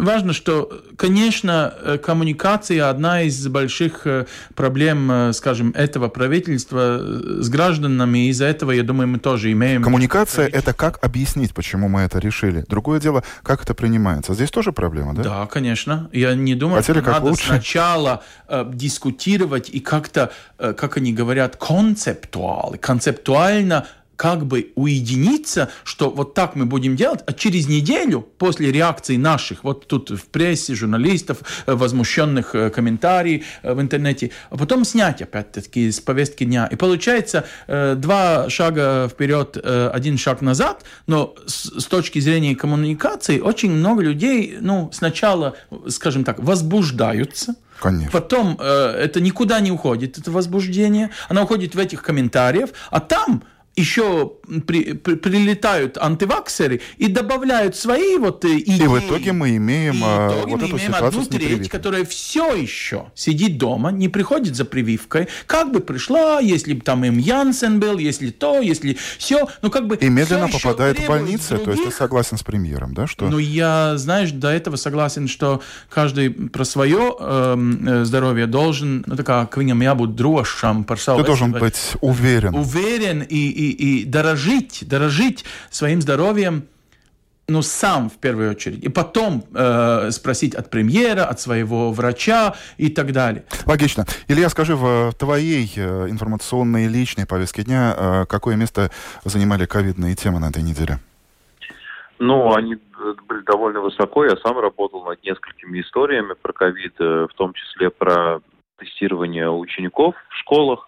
важно, 0.03 0.33
что, 0.33 0.83
конечно, 0.95 1.73
коммуникация 2.03 2.89
одна 2.89 3.21
из 3.23 3.47
больших 3.47 4.05
проблем, 4.55 5.31
скажем, 5.33 5.71
этого 5.75 6.09
правительства 6.09 6.99
с 7.41 7.49
гражданами. 7.49 8.29
Из-за 8.29 8.45
этого, 8.45 8.71
я 8.71 8.83
думаю, 8.83 9.07
мы 9.07 9.19
тоже 9.19 9.51
имеем... 9.51 9.83
Коммуникация— 9.83 10.47
это 10.53 10.73
как 10.73 11.03
объяснить, 11.03 11.53
почему 11.53 11.87
мы 11.87 12.01
это 12.01 12.19
решили. 12.19 12.63
Другое 12.67 12.99
дело, 12.99 13.23
как 13.43 13.63
это 13.63 13.73
принимается. 13.73 14.33
Здесь 14.33 14.51
тоже 14.51 14.71
проблема, 14.71 15.15
да? 15.15 15.23
Да, 15.23 15.45
конечно. 15.47 16.09
Я 16.11 16.35
не 16.35 16.55
думаю, 16.55 16.77
Хотели 16.81 16.97
что 16.97 17.05
как 17.05 17.13
надо 17.15 17.29
лучше? 17.31 17.47
сначала 17.47 18.23
э, 18.47 18.69
дискутировать 18.73 19.69
и 19.69 19.79
как-то, 19.79 20.31
э, 20.59 20.73
как 20.73 20.97
они 20.97 21.13
говорят, 21.13 21.55
концептуально, 21.55 22.77
концептуально 22.77 23.87
как 24.21 24.45
бы 24.45 24.71
уединиться, 24.75 25.69
что 25.83 26.11
вот 26.11 26.35
так 26.35 26.55
мы 26.55 26.67
будем 26.67 26.95
делать, 26.95 27.21
а 27.25 27.33
через 27.33 27.67
неделю 27.67 28.21
после 28.21 28.71
реакции 28.71 29.17
наших, 29.17 29.63
вот 29.63 29.87
тут 29.87 30.11
в 30.11 30.25
прессе, 30.27 30.75
журналистов, 30.75 31.39
э, 31.65 31.73
возмущенных 31.73 32.53
э, 32.53 32.69
комментариев 32.69 33.43
э, 33.63 33.73
в 33.73 33.81
интернете, 33.81 34.29
а 34.51 34.57
потом 34.57 34.85
снять 34.85 35.23
опять-таки 35.23 35.91
с 35.91 35.99
повестки 35.99 36.43
дня. 36.43 36.67
И 36.67 36.75
получается 36.75 37.45
два 37.67 38.47
шага 38.47 39.09
вперед, 39.11 39.57
один 39.57 40.19
шаг 40.19 40.41
назад, 40.41 40.83
но 41.07 41.33
с, 41.47 41.85
точки 41.85 42.19
зрения 42.19 42.55
коммуникации 42.55 43.39
очень 43.39 43.71
много 43.71 44.03
людей, 44.03 44.57
ну, 44.61 44.91
сначала, 44.93 45.55
скажем 45.87 46.23
так, 46.23 46.37
возбуждаются, 46.37 47.55
Конечно. 47.81 48.11
Потом 48.11 48.57
э, 48.59 48.91
это 49.05 49.19
никуда 49.19 49.59
не 49.59 49.71
уходит, 49.71 50.19
это 50.19 50.29
возбуждение. 50.29 51.09
Оно 51.29 51.43
уходит 51.43 51.73
в 51.73 51.79
этих 51.79 52.03
комментариях, 52.03 52.69
а 52.91 52.99
там 52.99 53.43
еще 53.75 54.33
при, 54.67 54.93
при, 54.93 55.15
прилетают 55.15 55.97
антиваксеры 55.97 56.81
и 56.97 57.07
добавляют 57.07 57.75
свои 57.75 58.17
вот 58.17 58.43
идеи. 58.43 58.81
Э, 58.81 58.83
и 58.83 58.87
в 58.87 58.99
итоге 58.99 59.31
мы 59.31 59.55
имеем 59.55 59.95
и 59.95 60.03
а, 60.03 60.29
вот 60.45 60.59
мы 60.59 60.67
эту 60.67 60.77
имеем 60.77 60.95
одну 60.95 61.25
треть, 61.25 61.69
которая 61.69 62.03
все 62.03 62.53
еще 62.53 63.05
сидит 63.15 63.57
дома, 63.57 63.91
не 63.91 64.09
приходит 64.09 64.55
за 64.55 64.65
прививкой, 64.65 65.29
как 65.45 65.71
бы 65.71 65.79
пришла, 65.79 66.39
если 66.39 66.73
бы 66.73 66.81
там 66.81 67.05
им 67.05 67.17
Янсен 67.17 67.79
был, 67.79 67.97
если 67.97 68.29
то, 68.29 68.59
если 68.59 68.97
все, 69.17 69.47
ну 69.61 69.71
как 69.71 69.87
бы... 69.87 69.95
И 69.95 70.09
медленно 70.09 70.49
попадает 70.49 70.99
в 70.99 71.07
больницы, 71.07 71.55
других. 71.55 71.65
то 71.65 71.71
есть 71.71 71.83
ты 71.85 71.91
согласен 71.91 72.37
с 72.37 72.43
премьером, 72.43 72.93
да? 72.93 73.07
Что... 73.07 73.29
Ну 73.29 73.37
я, 73.37 73.97
знаешь, 73.97 74.31
до 74.31 74.49
этого 74.49 74.75
согласен, 74.75 75.27
что 75.27 75.61
каждый 75.89 76.29
про 76.29 76.65
свое 76.65 77.15
эм, 77.19 77.87
э, 77.87 78.05
здоровье 78.05 78.47
должен, 78.47 79.03
ну 79.07 79.15
такая, 79.15 79.45
к 79.45 79.57
viņam 79.57 79.79
jābūt 79.79 80.15
drošam 80.15 80.85
par 80.85 80.97
Ты 80.97 81.23
должен 81.23 81.51
быть 81.51 81.93
уверен. 82.01 82.53
Уверен 82.55 83.21
и, 83.21 83.60
и, 83.69 84.01
и 84.01 84.05
дорожить, 84.05 84.87
дорожить 84.87 85.45
своим 85.69 86.01
здоровьем 86.01 86.67
ну, 87.47 87.61
сам 87.61 88.09
в 88.09 88.17
первую 88.17 88.51
очередь, 88.51 88.83
и 88.83 88.89
потом 88.89 89.43
э, 89.53 90.11
спросить 90.11 90.55
от 90.55 90.69
премьера, 90.69 91.25
от 91.25 91.39
своего 91.39 91.91
врача 91.91 92.55
и 92.77 92.89
так 92.89 93.11
далее. 93.11 93.43
Логично. 93.65 94.05
Илья, 94.29 94.47
скажи, 94.49 94.75
в 94.75 95.11
твоей 95.19 95.69
э, 95.75 96.07
информационной 96.09 96.87
личной 96.87 97.25
повестке 97.25 97.63
дня 97.63 97.93
э, 97.97 98.25
какое 98.27 98.55
место 98.55 98.89
занимали 99.25 99.65
ковидные 99.65 100.15
темы 100.15 100.39
на 100.39 100.49
этой 100.49 100.63
неделе? 100.63 100.99
Ну, 102.19 102.53
они 102.53 102.77
были 103.27 103.41
довольно 103.41 103.81
высоко. 103.81 104.25
Я 104.25 104.37
сам 104.37 104.59
работал 104.59 105.03
над 105.03 105.21
несколькими 105.23 105.81
историями 105.81 106.33
про 106.41 106.53
ковид, 106.53 106.93
э, 106.99 107.27
в 107.29 107.33
том 107.35 107.53
числе 107.53 107.89
про 107.89 108.39
тестирование 108.77 109.49
учеников 109.51 110.15
в 110.29 110.37
школах. 110.37 110.87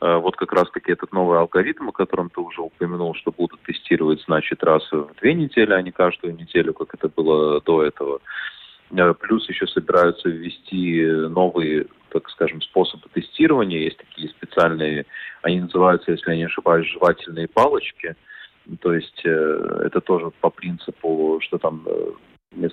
Э, 0.00 0.16
вот 0.16 0.36
как 0.36 0.52
раз-таки 0.52 0.92
этот 0.92 1.12
новый 1.12 1.38
алгоритм, 1.38 1.88
о 1.88 1.92
котором 1.92 2.30
ты 2.30 2.40
уже 2.40 2.60
упомянул, 2.60 3.14
что 3.14 3.32
будут 3.32 3.60
тестировать, 3.62 4.22
значит, 4.26 4.62
раз 4.62 4.82
в 4.90 5.14
две 5.20 5.34
недели, 5.34 5.72
а 5.72 5.82
не 5.82 5.92
каждую 5.92 6.34
неделю, 6.34 6.74
как 6.74 6.94
это 6.94 7.08
было 7.08 7.60
до 7.60 7.82
этого. 7.82 8.20
Э, 8.90 9.14
плюс 9.14 9.48
еще 9.48 9.66
собираются 9.66 10.28
ввести 10.28 11.04
новые, 11.06 11.86
так 12.10 12.28
скажем, 12.30 12.60
способы 12.62 13.04
тестирования. 13.12 13.80
Есть 13.80 13.98
такие 13.98 14.28
специальные, 14.28 15.06
они 15.42 15.60
называются, 15.60 16.10
если 16.12 16.30
я 16.30 16.36
не 16.36 16.44
ошибаюсь, 16.44 16.88
жевательные 16.88 17.48
палочки. 17.48 18.16
То 18.80 18.94
есть 18.94 19.20
э, 19.24 19.80
это 19.86 20.00
тоже 20.00 20.30
по 20.40 20.50
принципу, 20.50 21.38
что 21.42 21.58
там 21.58 21.86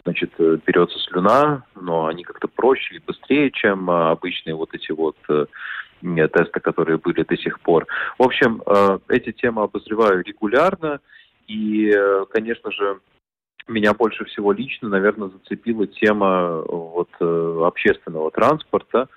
значит, 0.04 0.32
берется 0.38 1.00
слюна, 1.00 1.66
но 1.74 2.06
они 2.06 2.24
как-то 2.24 2.48
проще 2.48 2.96
и 2.96 3.04
быстрее, 3.06 3.50
чем 3.50 3.90
обычные 3.90 4.54
вот 4.54 4.76
эти 4.76 4.92
вот 4.92 5.18
тесты, 6.02 6.60
которые 6.60 6.98
были 6.98 7.24
до 7.24 7.38
сих 7.38 7.60
пор. 7.62 7.88
В 8.18 8.24
общем, 8.24 8.62
э, 8.66 9.00
эти 9.10 9.32
темы 9.32 9.64
обозреваю 9.64 10.24
регулярно, 10.24 11.00
и, 11.48 11.90
э, 11.90 12.26
конечно 12.30 12.72
же, 12.72 13.00
меня 13.68 13.94
больше 13.94 14.26
всего 14.26 14.52
лично, 14.52 14.90
наверное, 14.90 15.30
зацепила 15.30 15.88
тема 15.88 16.62
вот 16.62 17.10
э, 17.20 17.62
общественного 17.64 18.32
транспорта. 18.32 19.08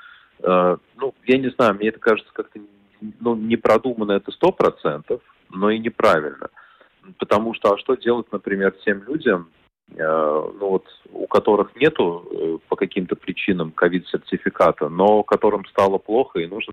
Ну, 0.42 1.14
я 1.24 1.38
не 1.38 1.48
знаю, 1.50 1.74
мне 1.74 1.88
это 1.88 1.98
кажется 2.00 2.30
как-то 2.34 2.60
ну, 3.20 3.34
не 3.34 3.56
продумано 3.56 4.12
это 4.12 4.30
сто 4.30 4.52
процентов, 4.52 5.22
но 5.48 5.70
и 5.70 5.78
неправильно. 5.78 6.50
Потому 7.18 7.54
что, 7.54 7.72
а 7.72 7.78
что 7.78 7.94
делать, 7.94 8.26
например, 8.30 8.72
тем 8.84 9.04
людям, 9.04 9.48
Э, 9.63 9.63
ну 10.58 10.70
вот, 10.70 10.84
у 11.12 11.26
которых 11.26 11.74
нету 11.76 12.26
э, 12.30 12.58
по 12.68 12.76
каким-то 12.76 13.16
причинам 13.16 13.70
ковид-сертификата, 13.70 14.88
но 14.88 15.22
которым 15.22 15.64
стало 15.66 15.98
плохо 15.98 16.40
и 16.40 16.46
нужно 16.46 16.72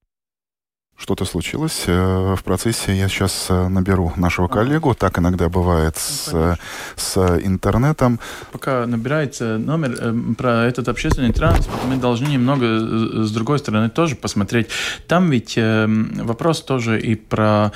что-то 1.02 1.26
случилось 1.26 1.86
э, 1.88 2.36
в 2.38 2.44
процессе. 2.44 2.96
Я 2.96 3.10
сейчас 3.10 3.48
э, 3.50 3.68
наберу 3.70 4.14
нашего 4.18 4.48
коллегу. 4.48 4.94
Так 4.94 5.18
иногда 5.18 5.50
бывает 5.50 5.98
с, 5.98 6.32
ну, 6.32 6.56
с 6.96 7.18
интернетом. 7.44 8.20
Пока 8.52 8.86
набирается 8.86 9.58
номер 9.58 9.96
э, 10.00 10.14
про 10.38 10.66
этот 10.66 10.88
общественный 10.90 11.34
транспорт, 11.34 11.80
мы 11.90 11.98
должны 11.98 12.28
немного 12.28 12.66
с 13.26 13.32
другой 13.32 13.58
стороны 13.58 13.90
тоже 13.90 14.16
посмотреть. 14.16 14.68
Там 15.08 15.32
ведь 15.32 15.58
вопрос 15.58 16.62
тоже 16.62 17.02
и 17.02 17.16
про 17.16 17.72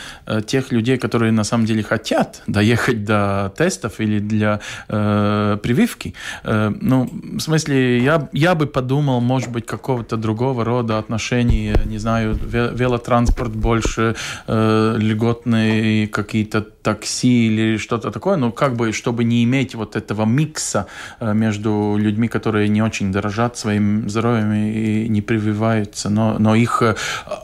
тех 0.45 0.71
людей, 0.71 0.97
которые 0.97 1.31
на 1.31 1.43
самом 1.43 1.65
деле 1.65 1.81
хотят 1.81 2.43
доехать 2.45 3.05
до 3.05 3.51
тестов 3.57 3.99
или 3.99 4.19
для 4.19 4.59
э, 4.87 5.57
прививки. 5.63 6.13
Э, 6.43 6.71
ну, 6.79 7.09
в 7.11 7.39
смысле, 7.39 8.03
я, 8.03 8.29
я 8.33 8.53
бы 8.53 8.67
подумал, 8.67 9.19
может 9.19 9.49
быть, 9.49 9.65
какого-то 9.65 10.15
другого 10.17 10.63
рода 10.63 10.99
отношений, 10.99 11.73
не 11.85 11.97
знаю, 11.97 12.37
велотранспорта 12.43 13.14
транспорт 13.15 13.55
больше, 13.55 14.15
э, 14.47 14.95
льготные 14.97 16.07
какие-то 16.07 16.61
такси 16.61 17.47
или 17.47 17.77
что-то 17.77 18.11
такое, 18.11 18.35
но 18.35 18.51
как 18.51 18.75
бы, 18.75 18.91
чтобы 18.91 19.23
не 19.23 19.43
иметь 19.45 19.73
вот 19.75 19.95
этого 19.95 20.25
микса 20.25 20.87
э, 21.21 21.33
между 21.33 21.95
людьми, 21.97 22.27
которые 22.27 22.67
не 22.67 22.81
очень 22.81 23.13
дорожат 23.13 23.57
своим 23.57 24.09
здоровьем 24.09 24.51
и 24.53 25.07
не 25.07 25.21
прививаются, 25.21 26.09
но, 26.09 26.35
но 26.39 26.55
их 26.55 26.81
э, 26.81 26.95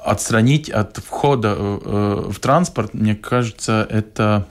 отстранить 0.06 0.70
от 0.70 0.98
входа 0.98 1.56
э, 1.58 2.32
в 2.32 2.40
транспорт, 2.40 2.94
мне 2.94 3.16
кажется, 3.16 3.88
это 3.90 4.46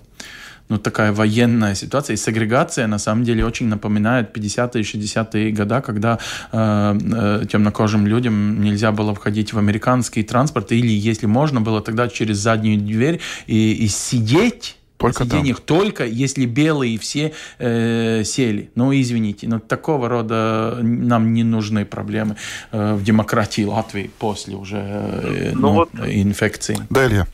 ну, 0.70 0.78
такая 0.78 1.12
военная 1.12 1.74
ситуация. 1.74 2.14
И 2.14 2.16
сегрегация, 2.16 2.86
на 2.86 2.98
самом 2.98 3.24
деле, 3.24 3.44
очень 3.44 3.66
напоминает 3.66 4.36
50-е 4.36 4.80
и 4.80 4.84
60-е 4.84 5.52
годы, 5.52 5.80
когда 5.80 6.18
э, 6.52 6.98
э, 7.42 7.46
темнокожим 7.50 8.06
людям 8.06 8.62
нельзя 8.62 8.92
было 8.92 9.14
входить 9.14 9.52
в 9.52 9.58
американский 9.58 10.22
транспорт, 10.22 10.72
или, 10.72 11.10
если 11.10 11.26
можно 11.26 11.60
было, 11.60 11.82
тогда 11.82 12.08
через 12.08 12.38
заднюю 12.38 12.78
дверь 12.78 13.20
и, 13.46 13.72
и 13.72 13.88
сидеть 13.88 14.76
только 15.00 15.24
сиденьях 15.24 15.60
там. 15.60 15.78
только, 15.78 16.06
если 16.06 16.44
белые 16.44 16.98
все 16.98 17.32
э, 17.58 18.22
сели. 18.24 18.70
Ну, 18.74 18.92
извините, 18.92 19.48
но 19.48 19.58
такого 19.58 20.08
рода 20.08 20.78
нам 20.82 21.32
не 21.32 21.42
нужны 21.42 21.84
проблемы 21.84 22.36
э, 22.70 22.94
в 22.94 23.02
демократии 23.02 23.62
Латвии 23.62 24.10
после 24.18 24.56
уже 24.56 24.76
э, 24.76 25.52
ну, 25.54 25.60
ну, 25.60 25.72
вот, 25.72 25.90
инфекции. 26.06 26.78
Далее. 26.90 27.26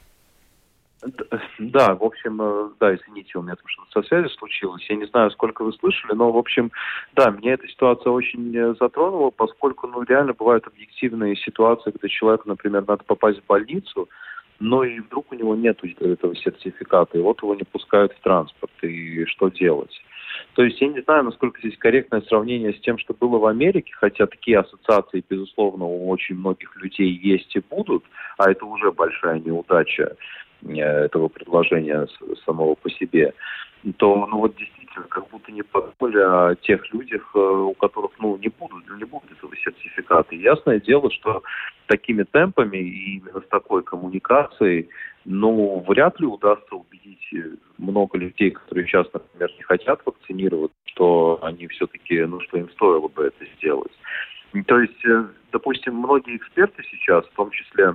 Да, 1.59 1.95
в 1.95 2.03
общем, 2.03 2.41
э, 2.41 2.71
да, 2.81 2.95
извините, 2.95 3.39
у 3.39 3.43
меня 3.43 3.55
там 3.55 3.67
что-то 3.67 4.01
со 4.01 4.09
связью 4.09 4.31
случилось. 4.31 4.85
Я 4.89 4.97
не 4.97 5.07
знаю, 5.07 5.31
сколько 5.31 5.63
вы 5.63 5.73
слышали, 5.75 6.13
но, 6.15 6.33
в 6.33 6.39
общем, 6.39 6.73
да, 7.15 7.31
меня 7.31 7.55
эта 7.55 7.69
ситуация 7.69 8.11
очень 8.11 8.57
э, 8.57 8.75
затронула, 8.81 9.31
поскольку, 9.31 9.87
ну, 9.87 10.03
реально 10.03 10.33
бывают 10.33 10.67
объективные 10.67 11.37
ситуации, 11.37 11.91
когда 11.91 12.09
человеку, 12.09 12.49
например, 12.49 12.85
надо 12.87 13.05
попасть 13.05 13.41
в 13.41 13.47
больницу, 13.47 14.09
но 14.59 14.85
и 14.85 15.01
вдруг 15.01 15.33
у 15.33 15.35
него 15.35 15.55
нет 15.55 15.79
этого 16.01 16.35
сертификата, 16.35 17.19
и 17.19 17.21
вот 17.21 17.43
его 17.43 17.55
не 17.55 17.65
пускают 17.65 18.13
в 18.13 18.21
транспорт, 18.21 18.73
и 18.83 19.25
что 19.27 19.51
делать? 19.51 20.03
То 20.55 20.63
есть 20.63 20.81
я 20.81 20.89
не 20.89 21.01
знаю, 21.03 21.25
насколько 21.25 21.61
здесь 21.61 21.77
корректное 21.79 22.23
сравнение 22.23 22.73
с 22.73 22.81
тем, 22.81 22.99
что 22.99 23.15
было 23.15 23.39
в 23.39 23.47
Америке, 23.47 23.93
хотя 23.95 24.27
такие 24.27 24.59
ассоциации, 24.59 25.25
безусловно, 25.29 25.85
у 25.85 26.09
очень 26.09 26.37
многих 26.37 26.75
людей 26.77 27.11
есть 27.11 27.55
и 27.57 27.61
будут, 27.61 28.05
а 28.39 28.51
это 28.51 28.65
уже 28.65 28.93
большая 28.93 29.39
неудача 29.41 30.17
этого 30.65 31.29
предложения 31.29 32.07
самого 32.45 32.75
по 32.75 32.91
себе, 32.91 33.35
то 33.99 34.27
ну 34.27 34.39
вот 34.39 34.57
действительно 34.57 35.07
как 35.09 35.29
будто 35.29 35.53
не 35.53 35.63
подумали 35.63 36.19
о 36.19 36.55
тех 36.57 36.93
людях, 36.93 37.31
э, 37.35 37.39
у 37.39 37.75
которых 37.75 38.13
ну 38.19 38.37
не 38.39 38.49
будут 38.49 38.89
не 38.97 39.05
будут 39.05 39.31
этого 39.33 39.55
сертификата. 39.57 40.35
И 40.35 40.43
ясное 40.43 40.81
дело, 40.81 41.11
что 41.11 41.43
такими 41.87 42.25
темпами 42.25 42.79
и 42.79 43.19
именно 43.19 43.41
с 43.41 43.49
такой 43.49 43.83
коммуникацией, 43.83 44.89
ну 45.25 45.85
вряд 45.87 46.19
ли 46.21 46.27
удастся 46.27 46.75
убедить 46.75 47.17
много 47.79 48.19
людей, 48.19 48.51
которые 48.51 48.87
сейчас, 48.87 49.07
например, 49.13 49.51
не 49.57 49.63
хотят 49.63 50.01
вакцинироваться, 50.05 50.77
что 50.87 51.39
они 51.43 51.67
все-таки, 51.69 52.23
ну 52.23 52.41
что 52.41 52.59
им 52.59 52.71
стоило 52.71 53.09
бы 53.09 53.25
это 53.25 53.45
сделать. 53.57 53.93
То 54.67 54.81
есть, 54.81 55.05
э, 55.05 55.27
допустим, 55.53 55.97
многие 55.97 56.37
эксперты 56.37 56.83
сейчас, 56.91 57.25
в 57.27 57.37
том 57.37 57.51
числе 57.51 57.95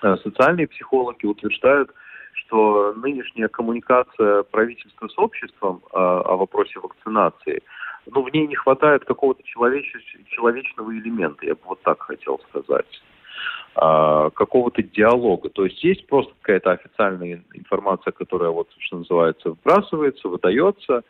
социальные 0.00 0.68
психологи 0.68 1.26
утверждают, 1.26 1.90
что 2.34 2.92
нынешняя 2.94 3.48
коммуникация 3.48 4.42
правительства 4.44 5.08
с 5.08 5.18
обществом 5.18 5.82
э, 5.84 5.96
о 5.96 6.36
вопросе 6.36 6.78
вакцинации, 6.80 7.62
ну, 8.06 8.22
в 8.22 8.32
ней 8.32 8.46
не 8.46 8.54
хватает 8.54 9.04
какого-то 9.04 9.42
человеч... 9.44 9.90
человечного 10.26 10.92
элемента, 10.92 11.46
я 11.46 11.54
бы 11.54 11.60
вот 11.64 11.82
так 11.82 12.02
хотел 12.02 12.38
сказать 12.50 13.02
а, 13.74 14.30
какого-то 14.30 14.82
диалога. 14.82 15.48
То 15.48 15.64
есть 15.64 15.82
есть 15.82 16.06
просто 16.06 16.32
какая-то 16.40 16.72
официальная 16.72 17.42
информация, 17.54 18.12
которая 18.12 18.50
вот, 18.50 18.68
что 18.78 18.98
называется, 18.98 19.50
вбрасывается, 19.50 20.28
выдается, 20.28 21.02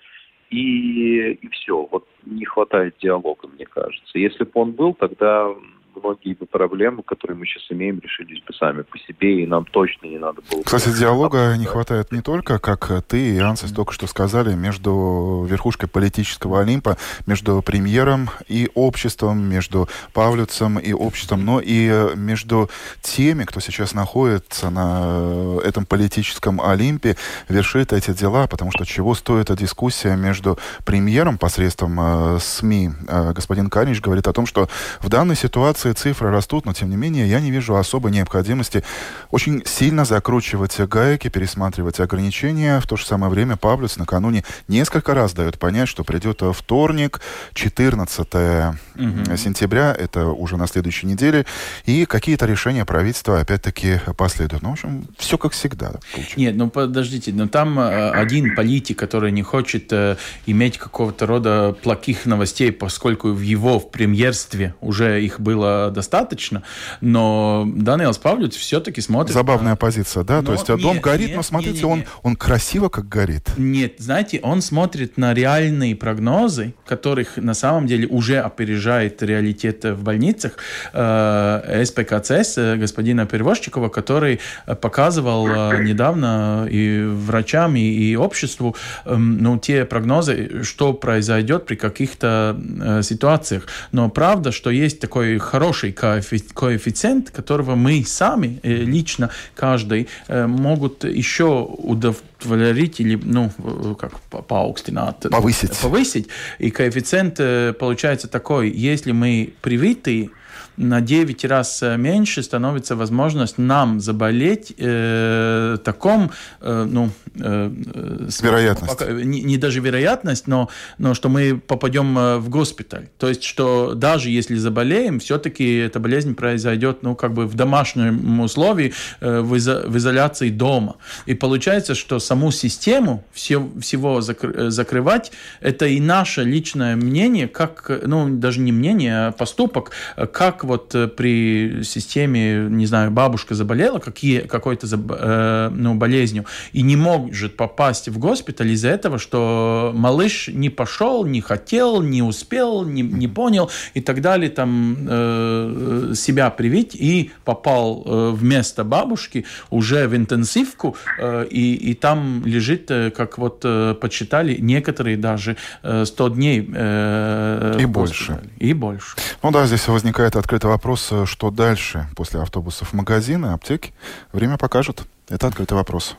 и, 0.51 1.33
и 1.33 1.49
все. 1.49 1.89
Вот 1.91 2.07
не 2.25 2.45
хватает 2.45 2.95
диалога, 3.01 3.49
мне 3.49 3.67
кажется. 3.67 4.19
Если 4.19 4.45
бы 4.45 4.53
он 4.55 4.73
был, 4.73 4.95
тогда 4.95 5.49
многие 5.97 6.35
бы 6.35 6.47
проблемы, 6.47 7.03
которые 7.03 7.37
мы 7.37 7.47
сейчас 7.47 7.65
имеем, 7.71 8.01
решились 8.01 8.43
бы 8.43 8.53
сами 8.55 8.83
по 8.83 8.99
себе, 8.99 9.43
и 9.43 9.47
нам 9.47 9.65
точно 9.65 10.07
не 10.07 10.19
надо 10.19 10.43
было... 10.51 10.63
Кстати, 10.63 10.97
диалога 10.97 11.57
не 11.57 11.65
хватает 11.65 12.13
не 12.13 12.21
только, 12.21 12.59
как 12.59 12.91
ты 13.07 13.37
и 13.37 13.39
Ансис 13.39 13.73
только 13.73 13.93
что 13.93 14.07
сказали, 14.07 14.55
между 14.55 15.47
верхушкой 15.49 15.89
политического 15.89 16.61
Олимпа, 16.61 16.97
между 17.27 17.63
премьером 17.63 18.31
и 18.49 18.71
обществом, 18.75 19.49
между 19.49 19.89
Павлюцем 20.13 20.79
и 20.79 20.93
обществом, 20.93 21.45
но 21.45 21.61
и 21.61 22.15
между 22.17 22.71
теми, 23.01 23.45
кто 23.45 23.61
сейчас 23.61 23.95
находится 23.95 24.71
на 24.71 25.59
этом 25.65 25.87
политическом 25.87 26.61
Олимпе, 26.61 27.17
вершит 27.49 27.93
эти 27.93 28.13
дела, 28.13 28.47
потому 28.47 28.71
что 28.71 28.85
чего 28.85 29.15
стоит 29.15 29.51
эта 29.51 29.57
дискуссия 29.61 30.17
между 30.17 30.59
премьером 30.85 31.39
посредством 31.39 31.99
э, 32.01 32.39
СМИ, 32.41 32.91
э, 33.09 33.33
господин 33.33 33.71
Канич 33.71 34.01
говорит 34.01 34.27
о 34.27 34.33
том, 34.33 34.47
что 34.47 34.69
в 35.01 35.09
данной 35.09 35.37
ситуации 35.37 35.84
продукции 35.85 35.93
цифры 35.93 36.31
растут, 36.31 36.65
но 36.67 36.73
тем 36.73 36.91
не 36.91 36.97
менее 36.97 37.29
я 37.29 37.41
не 37.41 37.51
вижу 37.51 37.77
особой 37.77 38.11
необходимости 38.13 38.83
очень 39.31 39.63
сильно 39.67 40.05
закручивать 40.05 40.79
гайки, 40.81 41.29
пересматривать 41.29 42.01
ограничения. 42.01 42.81
В 42.81 42.87
то 42.87 42.97
же 42.97 43.05
самое 43.05 43.31
время 43.31 43.57
Павлюс 43.57 43.97
накануне 43.97 44.45
несколько 44.69 45.15
раз 45.15 45.35
дает 45.35 45.59
понять, 45.59 45.89
что 45.89 46.05
придет 46.05 46.43
вторник, 46.55 47.21
14 47.55 48.19
угу. 48.19 49.37
сентября, 49.37 49.95
это 49.99 50.27
уже 50.29 50.57
на 50.57 50.67
следующей 50.67 51.07
неделе, 51.07 51.45
и 51.87 52.07
какие-то 52.07 52.47
решения 52.47 52.85
правительства 52.85 53.41
опять-таки 53.41 54.01
последуют. 54.17 54.63
Ну, 54.63 54.71
в 54.71 54.73
общем, 54.73 55.07
все 55.19 55.37
как 55.37 55.53
всегда. 55.53 55.93
Получается. 56.13 56.41
Нет, 56.41 56.57
ну 56.57 56.71
подождите, 56.71 57.33
но 57.33 57.49
там 57.49 57.79
э, 57.79 58.11
один 58.11 58.55
политик, 58.55 58.99
который 58.99 59.33
не 59.33 59.43
хочет 59.43 59.93
э, 59.93 60.17
иметь 60.47 60.79
какого-то 60.79 61.27
рода 61.27 61.77
плохих 61.83 62.27
новостей, 62.27 62.73
поскольку 62.73 63.29
в 63.29 63.41
его 63.41 63.79
в 63.79 63.91
премьерстве 63.91 64.75
уже 64.81 65.23
их 65.23 65.41
было 65.41 65.74
достаточно, 65.93 66.63
но 67.01 67.65
Даниэлс 67.67 68.19
Павлюц 68.19 68.57
все-таки 68.57 69.01
смотрит... 69.01 69.35
Забавная 69.35 69.77
позиция, 69.77 70.25
да? 70.25 70.41
Но, 70.41 70.47
То 70.47 70.53
есть 70.53 70.69
нет, 70.69 70.81
дом 70.81 71.01
горит, 71.01 71.29
нет, 71.29 71.37
но 71.37 71.43
смотрите, 71.43 71.75
нет, 71.75 71.85
нет, 71.85 71.97
нет. 71.97 72.09
Он, 72.23 72.31
он 72.31 72.37
красиво 72.37 72.89
как 72.89 73.09
горит. 73.09 73.51
Нет, 73.57 73.95
знаете, 73.99 74.41
он 74.43 74.63
смотрит 74.63 75.17
на 75.17 75.35
реальные 75.35 75.97
прогнозы, 75.97 76.75
которых 76.87 77.37
на 77.37 77.55
самом 77.55 77.87
деле 77.87 78.07
уже 78.07 78.39
опережает 78.39 79.23
реалитет 79.23 79.85
в 79.85 80.03
больницах. 80.03 80.57
Э, 80.93 81.83
СПКЦС 81.85 82.59
э, 82.59 82.77
господина 82.77 83.27
Перевозчикова, 83.27 83.89
который 83.89 84.41
показывал 84.81 85.49
э, 85.49 85.83
недавно 85.83 86.67
и 86.71 87.05
врачам, 87.05 87.77
и, 87.77 87.81
и 87.81 88.17
обществу 88.17 88.77
эм, 89.05 89.39
ну, 89.39 89.59
те 89.59 89.85
прогнозы, 89.85 90.63
что 90.63 90.93
произойдет 90.93 91.67
при 91.67 91.77
каких-то 91.77 92.57
ситуациях. 93.03 93.67
Но 93.93 94.09
правда, 94.09 94.53
что 94.53 94.71
есть 94.71 95.01
такой 95.01 95.39
хороший 95.39 95.64
коэффициент, 95.73 97.31
которого 97.31 97.75
мы 97.75 98.05
сами, 98.05 98.61
лично 98.63 99.31
каждый, 99.55 100.09
могут 100.29 101.05
еще 101.05 101.63
удовлетворить 101.63 103.01
или, 103.01 103.17
ну, 103.23 103.51
как 103.99 104.21
пааукстинāt. 104.31 105.29
Повысить. 105.31 105.77
Повысить. 105.79 106.29
И 106.59 106.71
коэффициент 106.71 107.39
получается 107.79 108.29
такой, 108.29 108.71
если 108.71 109.13
мы 109.13 109.55
привиты 109.63 110.31
на 110.77 111.01
9 111.01 111.45
раз 111.45 111.83
э, 111.83 111.97
меньше 111.97 112.43
становится 112.43 112.97
возможность 112.97 113.59
нам 113.59 114.01
заболеть 114.01 114.73
э, 114.79 115.77
таком, 115.85 116.31
э, 116.61 116.87
ну, 116.91 117.11
э, 117.37 117.71
э 117.95 118.29
вероятность. 118.43 119.01
Не, 119.25 119.43
не 119.43 119.57
даже 119.57 119.81
вероятность, 119.81 120.47
но, 120.47 120.69
но 120.99 121.15
что 121.15 121.29
мы 121.29 121.57
попадем 121.59 122.19
э, 122.19 122.39
в 122.39 122.49
госпиталь. 122.49 123.09
То 123.19 123.29
есть, 123.29 123.45
что 123.45 123.95
даже 123.95 124.31
если 124.31 124.57
заболеем, 124.57 125.21
все-таки 125.21 125.77
эта 125.77 126.01
болезнь 126.01 126.35
произойдет, 126.35 127.03
ну, 127.03 127.15
как 127.15 127.33
бы 127.33 127.47
в 127.47 127.55
домашнем 127.55 128.41
условии, 128.41 128.93
э, 129.21 129.41
в, 129.41 129.55
изо, 129.57 129.85
в 129.87 129.97
изоляции 129.97 130.51
дома. 130.51 130.97
И 131.27 131.35
получается, 131.35 131.95
что 131.95 132.19
саму 132.19 132.51
систему 132.51 133.25
все, 133.33 133.69
всего 133.81 134.21
закр, 134.21 134.71
закрывать, 134.71 135.33
это 135.61 135.87
и 135.87 136.01
наше 136.01 136.43
личное 136.43 136.97
мнение, 136.97 137.47
как, 137.47 137.91
ну, 138.05 138.29
даже 138.29 138.61
не 138.61 138.73
мнение, 138.73 139.27
а 139.27 139.33
поступок, 139.33 139.93
как 140.33 140.64
вот 140.65 140.95
э, 140.95 141.09
при 141.09 141.83
системе, 141.83 142.67
не 142.71 142.87
знаю, 142.87 143.11
бабушка 143.11 143.55
заболела 143.55 143.99
какие, 143.99 144.41
какой-то 144.41 144.87
э, 144.87 145.71
ну, 145.75 145.95
болезнью 145.95 146.47
и 146.73 146.83
не 146.83 146.97
может 146.97 147.57
попасть 147.57 148.09
в 148.09 148.19
госпиталь 148.19 148.71
из-за 148.73 148.89
этого, 148.89 149.19
что 149.19 149.93
малыш 149.95 150.49
не 150.49 150.71
пошел, 150.71 151.25
не 151.25 151.41
хотел, 151.41 152.03
не 152.03 152.23
успел, 152.23 152.85
не, 152.85 153.03
не 153.03 153.29
понял 153.29 153.71
и 153.95 154.01
так 154.01 154.21
далее, 154.21 154.51
там 154.51 154.97
э, 155.09 156.13
себя 156.15 156.51
привить 156.51 156.95
и 156.95 157.31
попал 157.45 158.03
э, 158.05 158.31
вместо 158.33 158.85
бабушки 158.85 159.45
уже 159.71 160.09
в 160.09 160.17
интенсивку 160.17 160.97
э, 161.19 161.47
и, 161.51 161.75
и 161.75 161.95
там 161.95 162.43
лежит, 162.45 162.91
э, 162.91 163.11
как 163.11 163.39
вот 163.39 163.61
э, 163.65 163.95
почитали 164.01 164.57
некоторые 164.61 165.17
даже 165.17 165.57
э, 165.83 166.05
100 166.05 166.29
дней. 166.31 166.71
Э, 166.75 167.77
и 167.79 167.85
больше. 167.85 168.41
И 168.59 168.73
больше. 168.73 169.17
Ну 169.43 169.51
да, 169.51 169.67
здесь 169.67 169.87
возникает 169.89 170.37
открытый 170.37 170.54
открытый 170.55 170.71
вопрос, 170.71 171.09
э, 171.11 171.27
что 171.27 171.51
дальше 171.51 172.07
после 172.15 172.41
автобусов, 172.41 172.93
магазины, 172.93 173.47
аптеки. 173.47 173.93
Время 174.33 174.57
покажет. 174.57 175.03
Это 175.29 175.49
открытый 175.49 175.77
вопрос. 175.77 176.17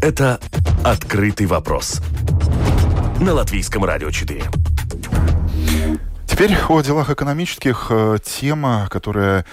Это 0.00 0.40
«Открытый 0.84 1.46
вопрос» 1.46 2.00
на 3.20 3.34
Латвийском 3.34 3.84
радио 3.84 4.12
4. 4.12 4.44
Теперь 6.26 6.56
о 6.68 6.80
делах 6.82 7.10
экономических. 7.10 7.88
Э, 7.90 8.18
тема, 8.24 8.86
которая 8.90 9.44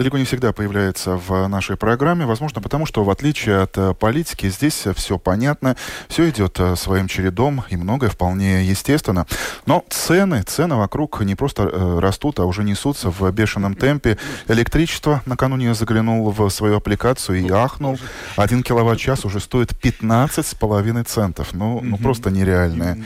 далеко 0.00 0.16
не 0.16 0.24
всегда 0.24 0.54
появляется 0.54 1.16
в 1.16 1.46
нашей 1.46 1.76
программе. 1.76 2.24
Возможно, 2.24 2.62
потому 2.62 2.86
что, 2.86 3.04
в 3.04 3.10
отличие 3.10 3.60
от 3.60 3.76
э, 3.76 3.92
политики, 3.92 4.48
здесь 4.48 4.86
все 4.96 5.18
понятно, 5.18 5.76
все 6.08 6.30
идет 6.30 6.58
э, 6.58 6.74
своим 6.74 7.06
чередом, 7.06 7.64
и 7.68 7.76
многое 7.76 8.08
вполне 8.08 8.64
естественно. 8.64 9.26
Но 9.66 9.84
цены, 9.90 10.42
цены 10.42 10.76
вокруг 10.76 11.20
не 11.20 11.34
просто 11.34 11.64
э, 11.64 11.98
растут, 11.98 12.40
а 12.40 12.46
уже 12.46 12.64
несутся 12.64 13.10
в 13.10 13.30
бешеном 13.30 13.74
темпе. 13.74 14.16
Электричество 14.48 15.20
накануне 15.26 15.66
я 15.66 15.74
заглянул 15.74 16.30
в 16.30 16.48
свою 16.48 16.78
аппликацию 16.78 17.38
и 17.38 17.50
ахнул. 17.50 17.98
Один 18.36 18.62
киловатт-час 18.62 19.26
уже 19.26 19.38
стоит 19.38 19.78
15 19.78 20.46
с 20.46 20.54
половиной 20.54 21.02
центов. 21.02 21.48
Ну, 21.52 21.80
ну 21.82 21.98
просто 21.98 22.30
нереальное. 22.30 22.96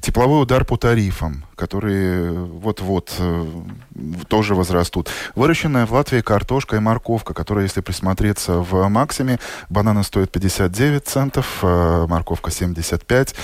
Тепловой 0.00 0.42
удар 0.42 0.66
по 0.66 0.76
тарифам, 0.76 1.44
которые 1.54 2.30
вот-вот 2.30 3.14
тоже 4.28 4.54
возрастут. 4.66 5.08
Выращенная 5.36 5.86
в 5.86 5.92
Латвии 5.92 6.20
картошка 6.20 6.76
и 6.76 6.80
морковка, 6.80 7.34
которая, 7.34 7.64
если 7.64 7.80
присмотреться 7.80 8.54
в 8.54 8.88
Максиме, 8.88 9.38
бананы 9.70 10.02
стоят 10.02 10.32
59 10.32 11.06
центов, 11.06 11.58
э, 11.62 12.06
морковка 12.08 12.50
75. 12.50 13.34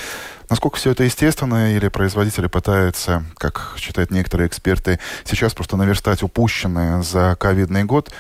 Насколько 0.51 0.77
все 0.77 0.91
это 0.91 1.05
естественно, 1.05 1.75
или 1.75 1.89
производители 1.89 2.49
пытаются, 2.49 3.25
как 3.39 3.75
считают 3.79 4.11
некоторые 4.11 4.49
эксперты, 4.49 4.99
сейчас 5.25 5.55
просто 5.55 5.77
наверстать 5.77 6.23
упущенное 6.23 7.03
за 7.03 7.37
ковидный 7.39 7.85
год, 7.85 8.11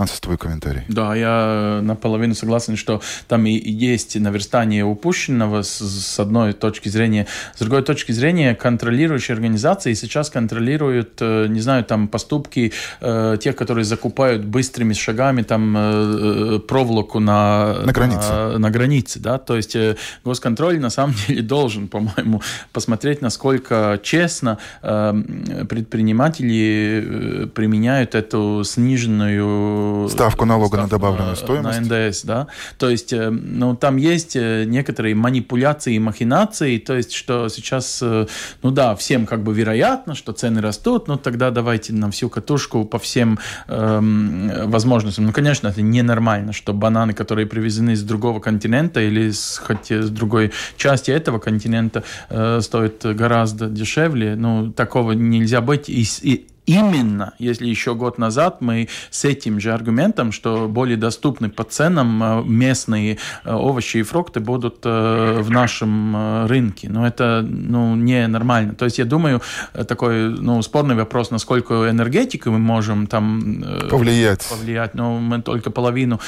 Ансис, 0.00 0.20
твой 0.20 0.38
комментарий. 0.38 0.80
Да, 0.88 1.14
я 1.14 1.80
наполовину 1.82 2.34
согласен, 2.34 2.76
что 2.76 3.02
там 3.28 3.44
и 3.44 3.50
есть 3.50 4.18
наверстание 4.18 4.82
упущенного 4.82 5.60
с, 5.60 5.78
с 5.78 6.18
одной 6.18 6.54
точки 6.54 6.88
зрения. 6.88 7.26
С 7.54 7.58
другой 7.58 7.82
точки 7.82 8.12
зрения, 8.12 8.54
контролирующие 8.54 9.34
организации 9.34 9.92
сейчас 9.92 10.30
контролируют, 10.30 11.18
э, 11.20 11.48
не 11.48 11.60
знаю, 11.60 11.84
там 11.84 12.08
поступки 12.08 12.72
э, 13.02 13.36
тех, 13.42 13.56
которые 13.56 13.84
закупают 13.84 14.42
быстрыми 14.42 14.94
шагами 14.94 15.42
там 15.42 15.76
э, 15.76 16.60
проволоку 16.60 17.20
на, 17.20 17.82
на 17.84 17.92
границе. 17.92 18.32
На, 18.32 18.58
на 18.58 18.70
границе, 18.70 19.20
да, 19.20 19.36
то 19.36 19.54
есть 19.54 19.76
госконтроль 20.24 20.80
на 20.80 20.88
самом 20.88 21.14
деле 21.28 21.42
должен, 21.42 21.88
по-моему, 21.88 22.40
посмотреть, 22.72 23.20
насколько 23.20 24.00
честно 24.02 24.56
предприниматели 24.80 27.50
применяют 27.54 28.14
эту 28.14 28.62
сниженную 28.64 29.89
ставку 30.08 30.44
налога 30.44 30.76
ставку 30.76 30.82
на 30.82 30.88
добавленную 30.88 31.36
стоимость. 31.36 31.80
На 31.80 32.08
НДС, 32.08 32.22
да. 32.24 32.46
То 32.78 32.90
есть, 32.90 33.12
э, 33.12 33.30
ну, 33.30 33.74
там 33.76 33.96
есть 33.96 34.36
э, 34.36 34.64
некоторые 34.64 35.14
манипуляции 35.14 35.94
и 35.94 35.98
махинации, 35.98 36.78
то 36.78 36.96
есть, 36.96 37.12
что 37.12 37.48
сейчас, 37.48 38.00
э, 38.02 38.26
ну 38.62 38.70
да, 38.70 38.94
всем 38.96 39.26
как 39.26 39.42
бы 39.42 39.52
вероятно, 39.54 40.14
что 40.14 40.32
цены 40.32 40.60
растут, 40.60 41.08
но 41.08 41.16
тогда 41.16 41.50
давайте 41.50 41.92
на 41.92 42.10
всю 42.10 42.28
катушку 42.28 42.84
по 42.84 42.98
всем 42.98 43.38
эм, 43.68 44.70
возможностям. 44.70 45.26
Ну, 45.26 45.32
конечно, 45.32 45.68
это 45.68 45.82
ненормально, 45.82 46.52
что 46.52 46.72
бананы, 46.72 47.12
которые 47.12 47.46
привезены 47.46 47.96
с 47.96 48.02
другого 48.02 48.40
континента 48.40 49.00
или 49.00 49.30
с, 49.30 49.58
хоть 49.58 49.90
с 49.90 50.10
другой 50.10 50.52
части 50.76 51.10
этого 51.10 51.38
континента, 51.38 52.02
э, 52.28 52.60
стоят 52.60 53.04
гораздо 53.04 53.66
дешевле. 53.66 54.36
Ну, 54.36 54.72
такого 54.72 55.12
нельзя 55.12 55.60
быть. 55.60 55.88
И, 55.88 56.06
и 56.22 56.46
именно, 56.70 57.32
если 57.38 57.66
еще 57.66 57.94
год 57.94 58.16
назад 58.18 58.60
мы 58.60 58.88
с 59.10 59.24
этим 59.24 59.58
же 59.58 59.72
аргументом, 59.72 60.30
что 60.30 60.68
более 60.68 60.96
доступны 60.96 61.50
по 61.50 61.64
ценам 61.64 62.22
э, 62.22 62.42
местные 62.44 63.18
э, 63.44 63.52
овощи 63.52 63.98
и 63.98 64.02
фрукты 64.02 64.38
будут 64.38 64.78
э, 64.84 65.40
в 65.40 65.50
нашем 65.50 66.46
рынке. 66.46 66.88
Но 66.88 67.06
это 67.06 67.44
ну, 67.46 67.96
не 67.96 68.26
нормально. 68.28 68.74
То 68.74 68.84
есть 68.84 68.98
я 68.98 69.04
думаю, 69.04 69.42
такой 69.88 70.30
ну, 70.30 70.62
спорный 70.62 70.94
вопрос, 70.94 71.30
насколько 71.30 71.90
энергетику 71.90 72.50
мы 72.50 72.58
можем 72.58 73.06
там 73.08 73.64
повлиять. 73.90 74.46
повлиять. 74.48 74.94
Но 74.94 75.18
мы 75.18 75.42
только 75.42 75.70
половину 75.70 76.20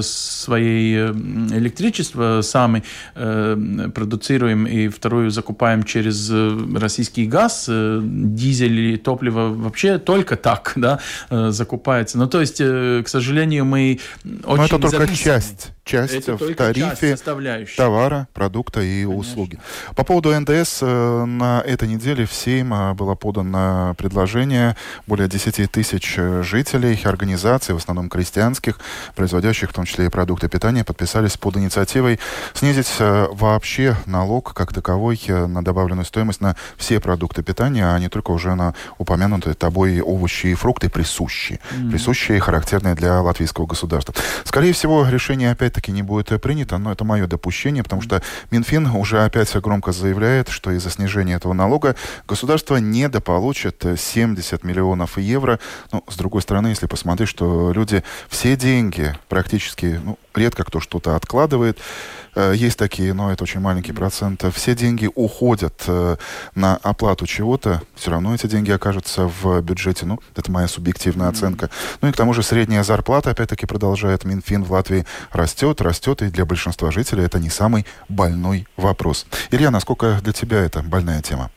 своей 0.00 1.08
электричества 1.08 2.40
сами 2.42 2.82
продуцируем 3.14 4.66
и 4.66 4.88
вторую 4.88 5.30
закупаем 5.30 5.82
через 5.82 6.30
российский 6.74 7.26
газ, 7.26 7.68
дизель 7.68 8.80
и 8.80 8.96
топливо 8.96 9.47
вообще 9.48 9.98
только 9.98 10.36
так 10.36 10.72
да, 10.76 11.00
э, 11.30 11.50
закупается. 11.50 12.18
Ну, 12.18 12.26
то 12.26 12.40
есть, 12.40 12.60
э, 12.60 13.02
к 13.04 13.08
сожалению, 13.08 13.64
мы 13.64 14.00
очень 14.44 14.56
Но 14.56 14.64
это 14.64 14.78
только 14.78 15.14
часть 15.14 15.70
часть 15.88 16.14
Это 16.14 16.36
в 16.36 16.54
тарифе 16.54 17.16
часть 17.16 17.24
товара, 17.76 18.28
продукта 18.34 18.80
и 18.82 19.04
Конечно. 19.04 19.20
услуги. 19.20 19.58
По 19.96 20.04
поводу 20.04 20.38
НДС, 20.38 20.80
э, 20.82 21.24
на 21.24 21.62
этой 21.62 21.88
неделе 21.88 22.26
в 22.26 22.32
Сейм 22.32 22.74
э, 22.74 22.94
было 22.94 23.14
подано 23.14 23.94
предложение 23.96 24.76
более 25.06 25.28
10 25.28 25.70
тысяч 25.70 26.14
э, 26.18 26.42
жителей, 26.42 27.00
организаций, 27.04 27.74
в 27.74 27.78
основном 27.78 28.10
крестьянских, 28.10 28.78
производящих 29.16 29.70
в 29.70 29.72
том 29.72 29.86
числе 29.86 30.06
и 30.06 30.08
продукты 30.08 30.48
питания, 30.48 30.84
подписались 30.84 31.36
под 31.36 31.56
инициативой 31.56 32.20
снизить 32.52 32.88
вообще 32.98 33.96
налог 34.06 34.52
как 34.54 34.72
таковой 34.72 35.18
на 35.28 35.64
добавленную 35.64 36.04
стоимость 36.04 36.40
на 36.40 36.56
все 36.76 37.00
продукты 37.00 37.42
питания, 37.42 37.86
а 37.86 37.98
не 37.98 38.08
только 38.08 38.30
уже 38.30 38.54
на 38.54 38.74
упомянутые 38.98 39.54
тобой 39.54 40.00
овощи 40.00 40.48
и 40.48 40.54
фрукты 40.54 40.90
присущие, 40.90 41.60
mm-hmm. 41.70 41.90
присущие 41.90 42.38
и 42.38 42.40
характерные 42.40 42.94
для 42.94 43.20
латвийского 43.20 43.66
государства. 43.66 44.14
Скорее 44.44 44.72
всего, 44.72 45.06
решение 45.08 45.54
опять-таки 45.78 45.92
не 45.92 46.02
будет 46.02 46.40
принято, 46.40 46.78
но 46.78 46.92
это 46.92 47.04
мое 47.04 47.26
допущение, 47.26 47.82
потому 47.82 48.02
что 48.02 48.22
Минфин 48.50 48.86
уже 48.86 49.24
опять 49.24 49.54
громко 49.56 49.92
заявляет, 49.92 50.48
что 50.48 50.70
из-за 50.72 50.90
снижения 50.90 51.34
этого 51.34 51.52
налога 51.52 51.94
государство 52.26 52.76
недополучит 52.76 53.84
70 53.96 54.64
миллионов 54.64 55.18
евро. 55.18 55.58
Ну, 55.92 56.02
с 56.08 56.16
другой 56.16 56.42
стороны, 56.42 56.68
если 56.68 56.86
посмотреть, 56.86 57.28
что 57.28 57.72
люди 57.72 58.02
все 58.28 58.56
деньги 58.56 59.14
практически, 59.28 60.00
ну, 60.04 60.18
редко 60.38 60.64
кто 60.64 60.80
что-то 60.80 61.16
откладывает, 61.16 61.78
Э, 62.38 62.52
есть 62.54 62.78
такие, 62.78 63.12
но 63.14 63.32
это 63.32 63.42
очень 63.42 63.60
маленький 63.60 63.92
процент. 63.92 64.44
Все 64.54 64.76
деньги 64.76 65.10
уходят 65.12 65.82
э, 65.88 66.16
на 66.54 66.76
оплату 66.76 67.26
чего-то, 67.26 67.82
все 67.96 68.12
равно 68.12 68.32
эти 68.32 68.46
деньги 68.46 68.70
окажутся 68.70 69.26
в 69.26 69.60
бюджете. 69.60 70.06
Ну, 70.06 70.20
это 70.36 70.50
моя 70.52 70.68
субъективная 70.68 71.28
оценка. 71.28 71.68
Ну 72.00 72.08
и 72.08 72.12
к 72.12 72.16
тому 72.16 72.34
же 72.34 72.44
средняя 72.44 72.84
зарплата, 72.84 73.30
опять-таки, 73.30 73.66
продолжает 73.66 74.24
Минфин 74.24 74.62
в 74.62 74.72
Латвии, 74.72 75.04
растет, 75.32 75.80
растет, 75.80 76.22
и 76.22 76.30
для 76.30 76.44
большинства 76.44 76.92
жителей 76.92 77.24
это 77.24 77.40
не 77.40 77.50
самый 77.50 77.84
больной 78.08 78.68
вопрос. 78.76 79.26
Илья, 79.50 79.72
насколько 79.72 80.20
для 80.22 80.32
тебя 80.32 80.60
это 80.60 80.82
больная 80.82 81.22
тема? 81.22 81.50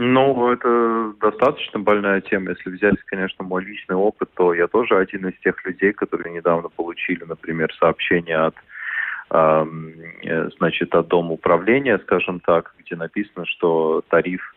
Ну, 0.00 0.52
это 0.52 1.12
достаточно 1.20 1.80
больная 1.80 2.20
тема. 2.20 2.50
Если 2.52 2.70
взять, 2.70 3.02
конечно, 3.06 3.44
мой 3.44 3.64
личный 3.64 3.96
опыт, 3.96 4.30
то 4.34 4.54
я 4.54 4.68
тоже 4.68 4.96
один 4.96 5.28
из 5.28 5.38
тех 5.40 5.64
людей, 5.64 5.92
которые 5.92 6.32
недавно 6.32 6.68
получили, 6.68 7.24
например, 7.24 7.74
сообщение 7.74 8.36
от 8.36 8.54
Э, 9.30 9.66
значит, 10.56 10.94
от 10.94 11.08
Дома 11.08 11.32
управления, 11.32 11.98
скажем 11.98 12.40
так, 12.40 12.74
где 12.78 12.96
написано, 12.96 13.44
что 13.44 14.02
тариф 14.08 14.54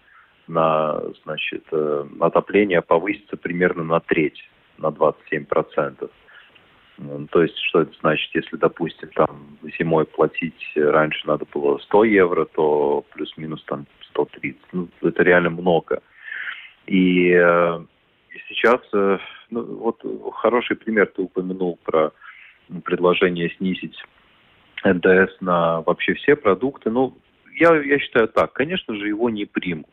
на, 0.47 1.01
значит, 1.23 1.63
э, 1.71 2.05
отопление 2.21 2.81
повысится 2.81 3.35
примерно 3.35 3.83
на 3.83 3.99
треть, 3.99 4.49
на 4.77 4.87
27%. 4.87 6.09
То 7.31 7.41
есть, 7.41 7.57
что 7.57 7.81
это 7.81 7.91
значит, 7.99 8.29
если, 8.35 8.57
допустим, 8.57 9.09
там 9.15 9.57
зимой 9.79 10.05
платить 10.05 10.71
раньше 10.75 11.25
надо 11.25 11.45
было 11.51 11.79
100 11.79 12.03
евро, 12.03 12.45
то 12.45 13.03
плюс-минус 13.13 13.63
там 13.63 13.87
130. 14.25 14.59
Ну, 14.71 14.87
это 15.01 15.23
реально 15.23 15.49
много. 15.49 16.01
И, 16.87 17.31
э, 17.31 17.85
сейчас, 18.47 18.81
э, 18.93 19.17
ну, 19.49 19.63
вот 19.63 20.01
хороший 20.33 20.75
пример 20.75 21.07
ты 21.07 21.21
упомянул 21.21 21.77
про 21.83 22.11
предложение 22.83 23.49
снизить 23.57 23.97
НДС 24.83 25.35
на 25.41 25.81
вообще 25.81 26.13
все 26.15 26.35
продукты. 26.35 26.89
Ну, 26.89 27.17
я, 27.59 27.75
я 27.75 27.99
считаю 27.99 28.27
так, 28.27 28.53
конечно 28.53 28.95
же, 28.95 29.07
его 29.07 29.29
не 29.29 29.45
примут. 29.45 29.89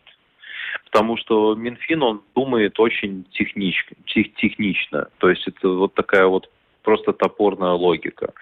Потому 0.85 1.17
что 1.17 1.55
Минфин, 1.55 2.03
он 2.03 2.23
думает 2.35 2.79
очень 2.81 3.25
технич, 3.33 3.87
тех, 4.07 4.35
технично. 4.35 5.09
То 5.19 5.29
есть 5.29 5.47
это 5.47 5.69
вот 5.69 5.95
такая 5.95 6.27
вот 6.27 6.51
просто 6.83 7.13
топорная 7.13 7.73
логика 7.73 8.33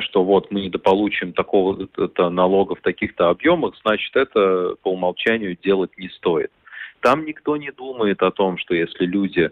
что 0.00 0.24
вот 0.24 0.50
мы 0.50 0.62
недополучим 0.62 1.32
такого 1.32 1.88
это 1.96 2.30
налога 2.30 2.74
в 2.74 2.80
таких-то 2.80 3.30
объемах, 3.30 3.74
значит, 3.82 4.14
это 4.16 4.76
по 4.82 4.92
умолчанию 4.92 5.56
делать 5.62 5.96
не 5.98 6.08
стоит. 6.08 6.50
Там 7.00 7.24
никто 7.24 7.56
не 7.56 7.70
думает 7.70 8.22
о 8.22 8.30
том, 8.30 8.56
что 8.58 8.74
если 8.74 9.04
люди 9.04 9.50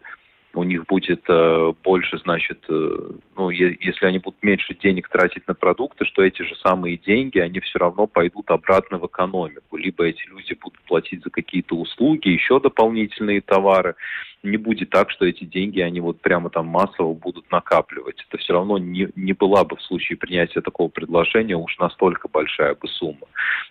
у 0.54 0.64
них 0.64 0.86
будет 0.86 1.24
э, 1.28 1.72
больше, 1.82 2.18
значит, 2.18 2.64
э, 2.68 3.10
ну, 3.36 3.50
е- 3.50 3.76
если 3.80 4.06
они 4.06 4.18
будут 4.18 4.42
меньше 4.42 4.74
денег 4.74 5.08
тратить 5.08 5.46
на 5.48 5.54
продукты, 5.54 6.04
что 6.04 6.22
эти 6.22 6.42
же 6.42 6.54
самые 6.56 6.98
деньги, 6.98 7.38
они 7.38 7.60
все 7.60 7.78
равно 7.78 8.06
пойдут 8.06 8.50
обратно 8.50 8.98
в 8.98 9.06
экономику. 9.06 9.76
Либо 9.76 10.04
эти 10.04 10.26
люди 10.28 10.54
будут 10.60 10.80
платить 10.82 11.22
за 11.22 11.30
какие-то 11.30 11.76
услуги, 11.76 12.28
еще 12.28 12.60
дополнительные 12.60 13.40
товары. 13.40 13.94
Не 14.42 14.56
будет 14.56 14.90
так, 14.90 15.10
что 15.10 15.24
эти 15.24 15.44
деньги, 15.44 15.80
они 15.80 16.00
вот 16.00 16.20
прямо 16.20 16.50
там 16.50 16.66
массово 16.66 17.14
будут 17.14 17.50
накапливать. 17.50 18.24
Это 18.28 18.38
все 18.38 18.52
равно 18.52 18.76
не, 18.76 19.08
не 19.14 19.32
была 19.32 19.64
бы 19.64 19.76
в 19.76 19.82
случае 19.82 20.18
принятия 20.18 20.60
такого 20.60 20.88
предложения 20.88 21.56
уж 21.56 21.78
настолько 21.78 22.28
большая 22.28 22.74
бы 22.74 22.88
сумма. 22.88 23.26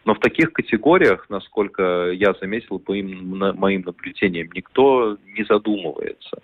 Но 0.06 0.16
в 0.16 0.20
таких 0.20 0.54
категориях, 0.54 1.26
насколько 1.30 2.12
я 2.12 2.34
заметил 2.40 2.80
по 2.80 2.94
им, 2.94 3.38
на, 3.38 3.54
моим 3.54 3.82
наблюдениям, 3.82 4.50
никто 4.54 5.18
не 5.26 5.44
задумывается. 5.44 6.42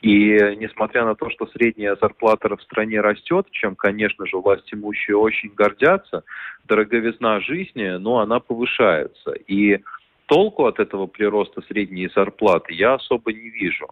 И 0.00 0.36
несмотря 0.56 1.04
на 1.04 1.14
то, 1.14 1.30
что 1.30 1.46
средняя 1.46 1.96
зарплата 2.00 2.54
в 2.56 2.62
стране 2.62 3.00
растет, 3.00 3.46
чем, 3.52 3.76
конечно 3.76 4.26
же, 4.26 4.36
власть 4.36 4.72
имущие 4.72 5.16
очень 5.16 5.50
гордятся, 5.54 6.24
дороговизна 6.64 7.40
жизни, 7.40 7.88
ну, 7.98 8.18
она 8.18 8.40
повышается. 8.40 9.32
И 9.46 9.78
толку 10.26 10.66
от 10.66 10.80
этого 10.80 11.06
прироста 11.06 11.62
средней 11.68 12.10
зарплаты 12.14 12.74
я 12.74 12.94
особо 12.94 13.32
не 13.32 13.50
вижу. 13.50 13.86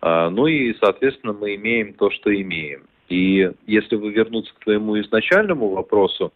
А, 0.00 0.30
ну 0.30 0.46
и, 0.46 0.74
соответственно, 0.80 1.34
мы 1.34 1.54
имеем 1.56 1.94
то, 1.94 2.10
что 2.10 2.34
имеем. 2.34 2.84
И 3.08 3.50
если 3.66 3.96
вы 3.96 4.12
вернуться 4.12 4.54
к 4.54 4.64
твоему 4.64 4.98
изначальному 5.00 5.68
вопросу, 5.68 6.32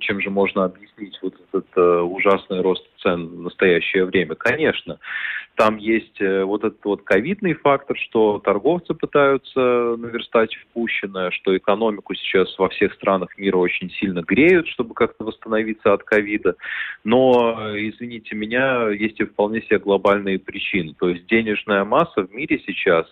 чем 0.00 0.20
же 0.20 0.30
можно 0.30 0.64
объяснить 0.64 1.18
вот 1.20 1.34
этот 1.34 1.66
э, 1.76 2.00
ужасный 2.00 2.60
рост 2.60 2.86
цен 3.02 3.26
в 3.26 3.40
настоящее 3.40 4.04
время? 4.04 4.34
Конечно, 4.34 4.98
там 5.56 5.76
есть 5.76 6.20
э, 6.20 6.44
вот 6.44 6.64
этот 6.64 6.84
вот 6.84 7.02
ковидный 7.02 7.54
фактор, 7.54 7.96
что 7.98 8.38
торговцы 8.38 8.94
пытаются 8.94 9.96
наверстать 9.98 10.54
впущенное, 10.54 11.30
что 11.32 11.56
экономику 11.56 12.14
сейчас 12.14 12.56
во 12.58 12.68
всех 12.68 12.94
странах 12.94 13.36
мира 13.36 13.56
очень 13.56 13.90
сильно 13.90 14.22
греют, 14.22 14.68
чтобы 14.68 14.94
как-то 14.94 15.24
восстановиться 15.24 15.92
от 15.92 16.04
ковида. 16.04 16.54
Но, 17.02 17.58
э, 17.58 17.88
извините 17.88 18.36
меня, 18.36 18.88
есть 18.90 19.20
и 19.20 19.24
вполне 19.24 19.60
себе 19.62 19.80
глобальные 19.80 20.38
причины. 20.38 20.94
То 20.98 21.08
есть 21.08 21.26
денежная 21.26 21.84
масса 21.84 22.22
в 22.22 22.32
мире 22.32 22.62
сейчас 22.64 23.06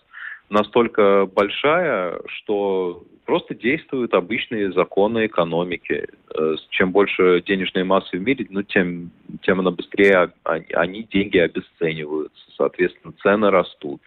настолько 0.48 1.26
большая, 1.26 2.20
что 2.26 3.04
просто 3.24 3.54
действуют 3.54 4.14
обычные 4.14 4.72
законы 4.72 5.26
экономики. 5.26 6.08
Э, 6.34 6.56
чем 6.70 6.92
больше 6.92 7.42
денежной 7.46 7.84
массы 7.84 8.18
в 8.18 8.20
мире, 8.20 8.46
ну, 8.50 8.62
тем, 8.62 9.10
тем 9.42 9.60
она 9.60 9.70
быстрее 9.70 10.32
они, 10.44 11.02
деньги 11.04 11.38
обесцениваются. 11.38 12.42
Соответственно, 12.56 13.14
цены 13.22 13.50
растут. 13.50 14.00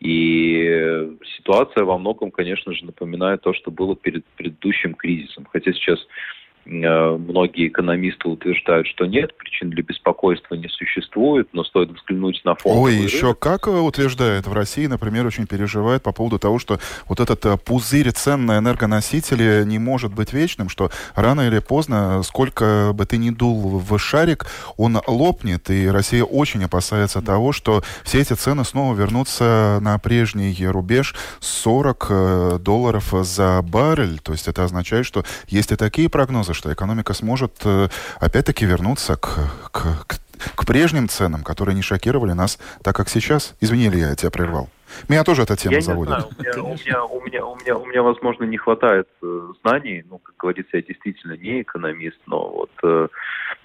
И 0.00 1.10
ситуация 1.36 1.84
во 1.84 1.98
многом, 1.98 2.30
конечно 2.30 2.72
же, 2.72 2.84
напоминает 2.84 3.42
то, 3.42 3.52
что 3.52 3.70
было 3.70 3.96
перед 3.96 4.24
предыдущим 4.36 4.94
кризисом. 4.94 5.46
Хотя 5.50 5.72
сейчас 5.72 5.98
многие 6.68 7.68
экономисты 7.68 8.28
утверждают, 8.28 8.86
что 8.88 9.06
нет, 9.06 9.36
причин 9.36 9.70
для 9.70 9.82
беспокойства 9.82 10.54
не 10.54 10.68
существует, 10.68 11.48
но 11.52 11.64
стоит 11.64 11.90
взглянуть 11.90 12.40
на 12.44 12.54
фонд. 12.54 12.76
Ой, 12.78 12.94
еще 12.94 13.22
рынок. 13.22 13.38
как 13.38 13.66
утверждают 13.68 14.46
в 14.46 14.52
России, 14.52 14.86
например, 14.86 15.26
очень 15.26 15.46
переживают 15.46 16.02
по 16.02 16.12
поводу 16.12 16.38
того, 16.38 16.58
что 16.58 16.78
вот 17.06 17.20
этот 17.20 17.44
э, 17.46 17.56
пузырь 17.56 18.10
цен 18.10 18.44
на 18.44 18.58
энергоносители 18.58 19.64
не 19.64 19.78
может 19.78 20.12
быть 20.12 20.32
вечным, 20.32 20.68
что 20.68 20.90
рано 21.14 21.48
или 21.48 21.58
поздно, 21.58 22.22
сколько 22.22 22.90
бы 22.92 23.06
ты 23.06 23.16
ни 23.16 23.30
дул 23.30 23.78
в 23.78 23.98
шарик, 23.98 24.46
он 24.76 25.00
лопнет, 25.06 25.70
и 25.70 25.88
Россия 25.88 26.22
очень 26.22 26.64
опасается 26.64 27.22
того, 27.22 27.52
что 27.52 27.82
все 28.04 28.20
эти 28.20 28.34
цены 28.34 28.64
снова 28.64 28.94
вернутся 28.94 29.78
на 29.80 29.98
прежний 29.98 30.54
рубеж 30.66 31.14
40 31.40 32.06
э, 32.10 32.58
долларов 32.60 33.14
за 33.22 33.62
баррель. 33.62 34.18
То 34.18 34.32
есть 34.32 34.48
это 34.48 34.64
означает, 34.64 35.06
что 35.06 35.24
есть 35.48 35.72
и 35.72 35.76
такие 35.76 36.10
прогнозы, 36.10 36.52
что 36.58 36.72
экономика 36.72 37.14
сможет 37.14 37.52
э, 37.64 37.88
опять-таки 38.20 38.66
вернуться 38.66 39.16
к, 39.16 39.28
к, 39.72 40.06
к, 40.06 40.18
к 40.56 40.66
прежним 40.66 41.08
ценам, 41.08 41.44
которые 41.44 41.74
не 41.74 41.82
шокировали 41.82 42.32
нас 42.32 42.58
так, 42.82 42.96
как 42.96 43.08
сейчас. 43.08 43.56
Извини, 43.60 43.84
я 43.84 44.14
тебя 44.14 44.30
прервал. 44.30 44.68
Меня 45.08 45.22
тоже 45.22 45.42
эта 45.42 45.56
тема 45.56 45.76
я 45.76 45.80
заводит. 45.80 46.14
Не 46.14 46.52
знаю, 46.52 46.64
у, 46.64 46.74
меня, 46.74 47.04
у, 47.04 47.20
меня, 47.20 47.44
у, 47.46 47.56
меня, 47.56 47.76
у, 47.76 47.86
меня, 47.86 48.02
возможно, 48.02 48.44
не 48.44 48.56
хватает 48.56 49.08
э, 49.22 49.40
знаний. 49.62 50.04
Ну, 50.10 50.18
как 50.18 50.34
говорится, 50.36 50.76
я 50.76 50.82
действительно 50.82 51.36
не 51.36 51.62
экономист, 51.62 52.18
но 52.26 52.48
вот 52.48 52.70
э, 52.82 53.08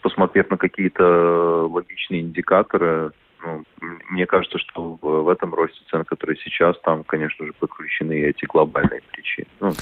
посмотрев 0.01 0.49
на 0.49 0.58
какие-то 0.58 1.67
логичные 1.67 2.21
индикаторы, 2.21 3.12
ну, 3.43 3.63
мне 4.10 4.25
кажется, 4.25 4.58
что 4.58 4.97
в, 5.01 5.29
этом 5.29 5.53
росте 5.53 5.79
цен, 5.91 6.06
который 6.06 6.38
сейчас, 6.43 6.79
там, 6.84 7.03
конечно 7.03 7.45
же, 7.45 7.53
подключены 7.53 8.13
эти 8.13 8.45
глобальные 8.45 9.01
причины. 9.12 9.47
Ну, 9.60 9.73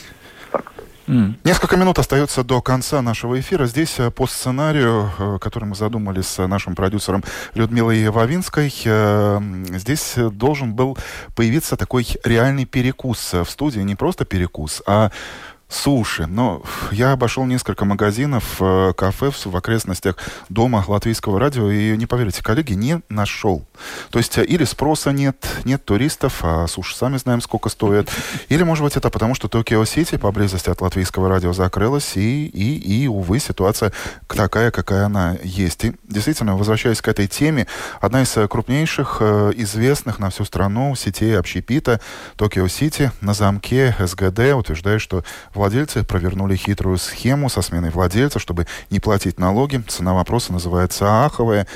так. 0.52 0.72
Mm. 1.08 1.34
Несколько 1.44 1.78
минут 1.78 2.00
остается 2.00 2.44
до 2.44 2.62
конца 2.62 3.02
нашего 3.02 3.40
эфира. 3.40 3.66
Здесь 3.66 4.00
э, 4.00 4.12
по 4.12 4.28
сценарию, 4.28 5.10
э, 5.18 5.38
который 5.40 5.66
мы 5.66 5.76
задумали 5.76 6.22
с 6.22 6.46
нашим 6.48 6.76
продюсером 6.76 7.24
Людмилой 7.56 8.08
Вавинской, 8.10 8.72
э, 8.86 9.40
здесь 9.72 10.16
должен 10.32 10.74
был 10.74 10.98
появиться 11.36 11.76
такой 11.76 12.06
реальный 12.24 12.66
перекус 12.66 13.34
в 13.34 13.46
студии. 13.46 13.80
Не 13.80 13.96
просто 13.96 14.26
перекус, 14.26 14.84
а 14.86 15.12
суши. 15.72 16.28
Но 16.28 16.62
я 16.92 17.14
обошел 17.14 17.46
несколько 17.46 17.86
магазинов, 17.86 18.58
э, 18.60 18.94
кафе 18.96 19.32
в 19.32 19.56
окрестностях 19.56 20.18
дома 20.50 20.84
латвийского 20.88 21.40
радио, 21.40 21.72
и, 21.72 21.96
не 21.98 22.06
поверите, 22.06 22.44
коллеги, 22.44 22.74
не 22.74 23.02
нашел. 23.10 23.66
То 24.10 24.20
есть 24.20 24.38
э, 24.38 24.44
или 24.44 24.66
спроса 24.66 25.12
нет, 25.12 25.48
нет 25.64 25.84
туристов, 25.86 26.40
а 26.44 26.68
суши 26.68 26.96
сами 26.96 27.18
знаем, 27.18 27.42
сколько 27.42 27.70
стоят. 27.70 28.10
Или, 28.50 28.64
может 28.64 28.84
быть, 28.84 28.98
это 28.98 29.10
потому, 29.10 29.36
что 29.36 29.48
Токио-Сити 29.48 30.18
поблизости 30.18 30.70
от 30.70 30.82
латвийского 30.82 31.30
радио 31.30 31.54
закрылась, 31.54 32.16
и, 32.16 32.46
и, 32.48 33.04
и, 33.04 33.08
увы, 33.08 33.40
ситуация 33.40 33.92
такая, 34.28 34.72
какая 34.72 35.06
она 35.06 35.38
есть. 35.44 35.86
И 35.86 35.94
действительно, 36.04 36.58
возвращаясь 36.58 37.02
к 37.02 37.08
этой 37.08 37.28
теме, 37.28 37.68
одна 38.02 38.24
из 38.24 38.38
крупнейших, 38.50 39.18
э, 39.22 39.52
известных 39.56 40.20
на 40.20 40.30
всю 40.30 40.46
страну 40.46 40.96
сетей 40.96 41.38
общепита 41.38 42.02
Токио-Сити 42.36 43.12
на 43.22 43.34
замке 43.34 43.96
СГД 44.00 44.54
утверждает, 44.56 45.02
что 45.02 45.24
владельцы 45.62 46.04
провернули 46.04 46.56
хитрую 46.56 46.98
схему 46.98 47.48
со 47.48 47.62
сменой 47.62 47.92
владельца, 47.92 48.40
чтобы 48.40 48.66
не 48.90 49.00
платить 49.00 49.38
налоги. 49.38 49.84
Цена 49.88 50.16
вопроса 50.16 50.52
называется 50.52 51.26
аховая. 51.26 51.68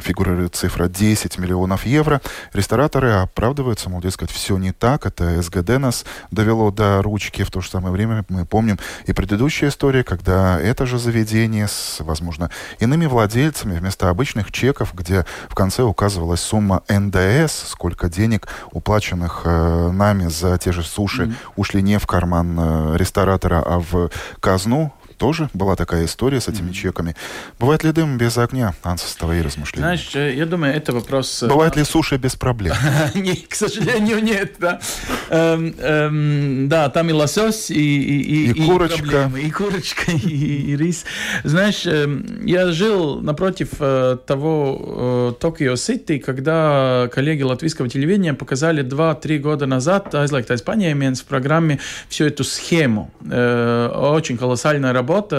Фигурирует 0.00 0.54
цифра 0.54 0.88
10 0.88 1.38
миллионов 1.38 1.86
евро. 1.86 2.20
Рестораторы 2.52 3.12
оправдываются, 3.12 3.90
мол, 3.90 4.00
дескать, 4.00 4.30
все 4.30 4.56
не 4.58 4.72
так. 4.72 5.06
Это 5.06 5.40
СГД 5.42 5.78
нас 5.78 6.04
довело 6.30 6.70
до 6.70 7.02
ручки. 7.02 7.42
В 7.42 7.50
то 7.50 7.60
же 7.60 7.68
самое 7.68 7.92
время 7.92 8.24
мы 8.28 8.44
помним 8.44 8.78
и 9.06 9.12
предыдущая 9.12 9.68
история, 9.68 10.04
когда 10.04 10.60
это 10.60 10.86
же 10.86 10.98
заведение 10.98 11.68
с, 11.68 11.96
возможно, 12.00 12.50
иными 12.78 13.06
владельцами 13.06 13.78
вместо 13.78 14.10
обычных 14.10 14.52
чеков, 14.52 14.94
где 14.94 15.24
в 15.48 15.54
конце 15.54 15.82
указывалась 15.82 16.40
сумма 16.40 16.82
НДС, 16.88 17.68
сколько 17.68 18.08
денег, 18.08 18.48
уплаченных 18.70 19.42
э, 19.44 19.90
нами 19.90 20.28
за 20.28 20.58
те 20.58 20.72
же 20.72 20.82
суши, 20.82 21.24
mm-hmm. 21.24 21.34
ушли 21.56 21.82
не 21.82 21.98
в 21.98 22.06
карман 22.06 22.28
карман 22.28 22.58
э, 22.58 22.96
ресторатора, 22.96 23.62
а 23.64 23.78
в 23.78 24.10
казну 24.40 24.92
тоже 25.18 25.50
была 25.52 25.76
такая 25.76 26.06
история 26.06 26.40
с 26.40 26.48
этими 26.48 26.70
mm-hmm. 26.70 26.72
чеками. 26.72 27.16
Бывает 27.58 27.84
ли 27.84 27.92
дым 27.92 28.16
без 28.16 28.38
огня? 28.38 28.74
Ансас, 28.82 29.14
твои 29.16 29.42
размышления. 29.42 29.84
Знаешь, 29.84 30.10
э, 30.14 30.34
я 30.34 30.46
думаю, 30.46 30.74
это 30.74 30.92
вопрос... 30.92 31.42
Э, 31.42 31.48
Бывает 31.48 31.76
ли 31.76 31.84
суши 31.84 32.16
без 32.16 32.36
проблем? 32.36 32.74
К 33.48 33.54
сожалению, 33.54 34.22
нет. 34.22 34.54
Да, 34.58 34.80
эм, 35.28 35.74
эм, 35.78 36.68
да 36.68 36.88
там 36.88 37.10
и 37.10 37.12
лосось, 37.12 37.70
и 37.70 38.54
курочка. 38.66 39.30
И 39.36 39.50
курочка, 39.50 40.12
и 40.12 40.76
рис. 40.76 41.04
Знаешь, 41.44 41.84
эм, 41.86 42.46
я 42.46 42.70
жил 42.70 43.20
напротив 43.20 43.68
э, 43.80 44.16
того 44.26 45.36
Токио 45.40 45.76
Сити, 45.76 46.18
когда 46.18 47.10
коллеги 47.12 47.42
латвийского 47.42 47.88
телевидения 47.88 48.34
показали 48.34 48.84
2-3 48.84 49.38
года 49.38 49.66
назад 49.66 50.14
Aizliegta 50.14 50.54
Испания 50.54 50.94
в 50.98 51.24
программе 51.24 51.80
всю 52.08 52.24
эту 52.24 52.44
схему. 52.44 53.10
Очень 53.20 54.36
колоссальная 54.36 54.92
работа 54.92 55.07
работа 55.08 55.36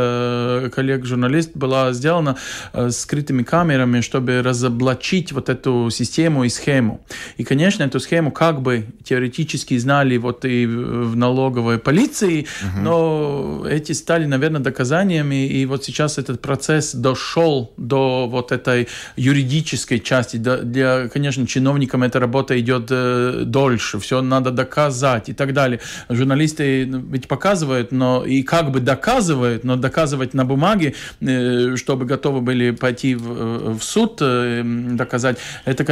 э, 0.65 0.69
коллег-журналист 0.69 1.51
была 1.55 1.93
сделана 1.93 2.35
э, 2.73 2.89
скрытыми 2.89 3.43
камерами, 3.43 4.01
чтобы 4.01 4.41
разоблачить 4.41 5.31
вот 5.31 5.49
эту 5.49 5.89
систему 5.91 6.43
и 6.43 6.49
схему. 6.49 6.99
И, 7.37 7.43
конечно, 7.43 7.83
эту 7.83 7.99
схему 7.99 8.31
как 8.31 8.61
бы 8.61 8.85
теоретически 9.03 9.77
знали 9.77 10.17
вот 10.17 10.45
и 10.45 10.65
в 10.65 11.15
налоговой 11.15 11.77
полиции, 11.77 12.47
угу. 12.61 12.81
но 12.81 13.65
эти 13.69 13.93
стали, 13.93 14.25
наверное, 14.25 14.61
доказаниями, 14.61 15.47
и 15.47 15.65
вот 15.65 15.83
сейчас 15.83 16.17
этот 16.17 16.41
процесс 16.41 16.95
дошел 16.95 17.73
до 17.77 18.27
вот 18.27 18.51
этой 18.51 18.87
юридической 19.17 19.99
части. 19.99 20.37
Для, 20.37 21.07
конечно, 21.09 21.45
чиновникам 21.45 22.03
эта 22.03 22.19
работа 22.19 22.59
идет 22.59 22.87
э, 22.89 23.43
дольше, 23.45 23.99
все 23.99 24.21
надо 24.21 24.51
доказать 24.51 25.29
и 25.29 25.33
так 25.33 25.53
далее. 25.53 25.79
Журналисты 26.09 26.85
ну, 26.87 26.99
ведь 27.11 27.27
показывают, 27.27 27.91
но 27.91 28.25
и 28.25 28.41
как 28.43 28.71
бы 28.71 28.79
доказывают, 28.79 29.58
доказывают, 29.59 29.63
но 29.63 29.75
доказывать 29.75 30.33
на 30.33 30.45
бумаге, 30.45 30.93
э, 31.21 31.75
чтобы 31.75 32.05
готовы 32.05 32.41
были 32.41 32.71
пойти 32.71 33.15
в, 33.15 33.31
э, 33.31 33.77
в 33.79 33.83
суд, 33.83 34.17
э, 34.21 34.63
доказать, 34.63 35.37
это 35.65 35.83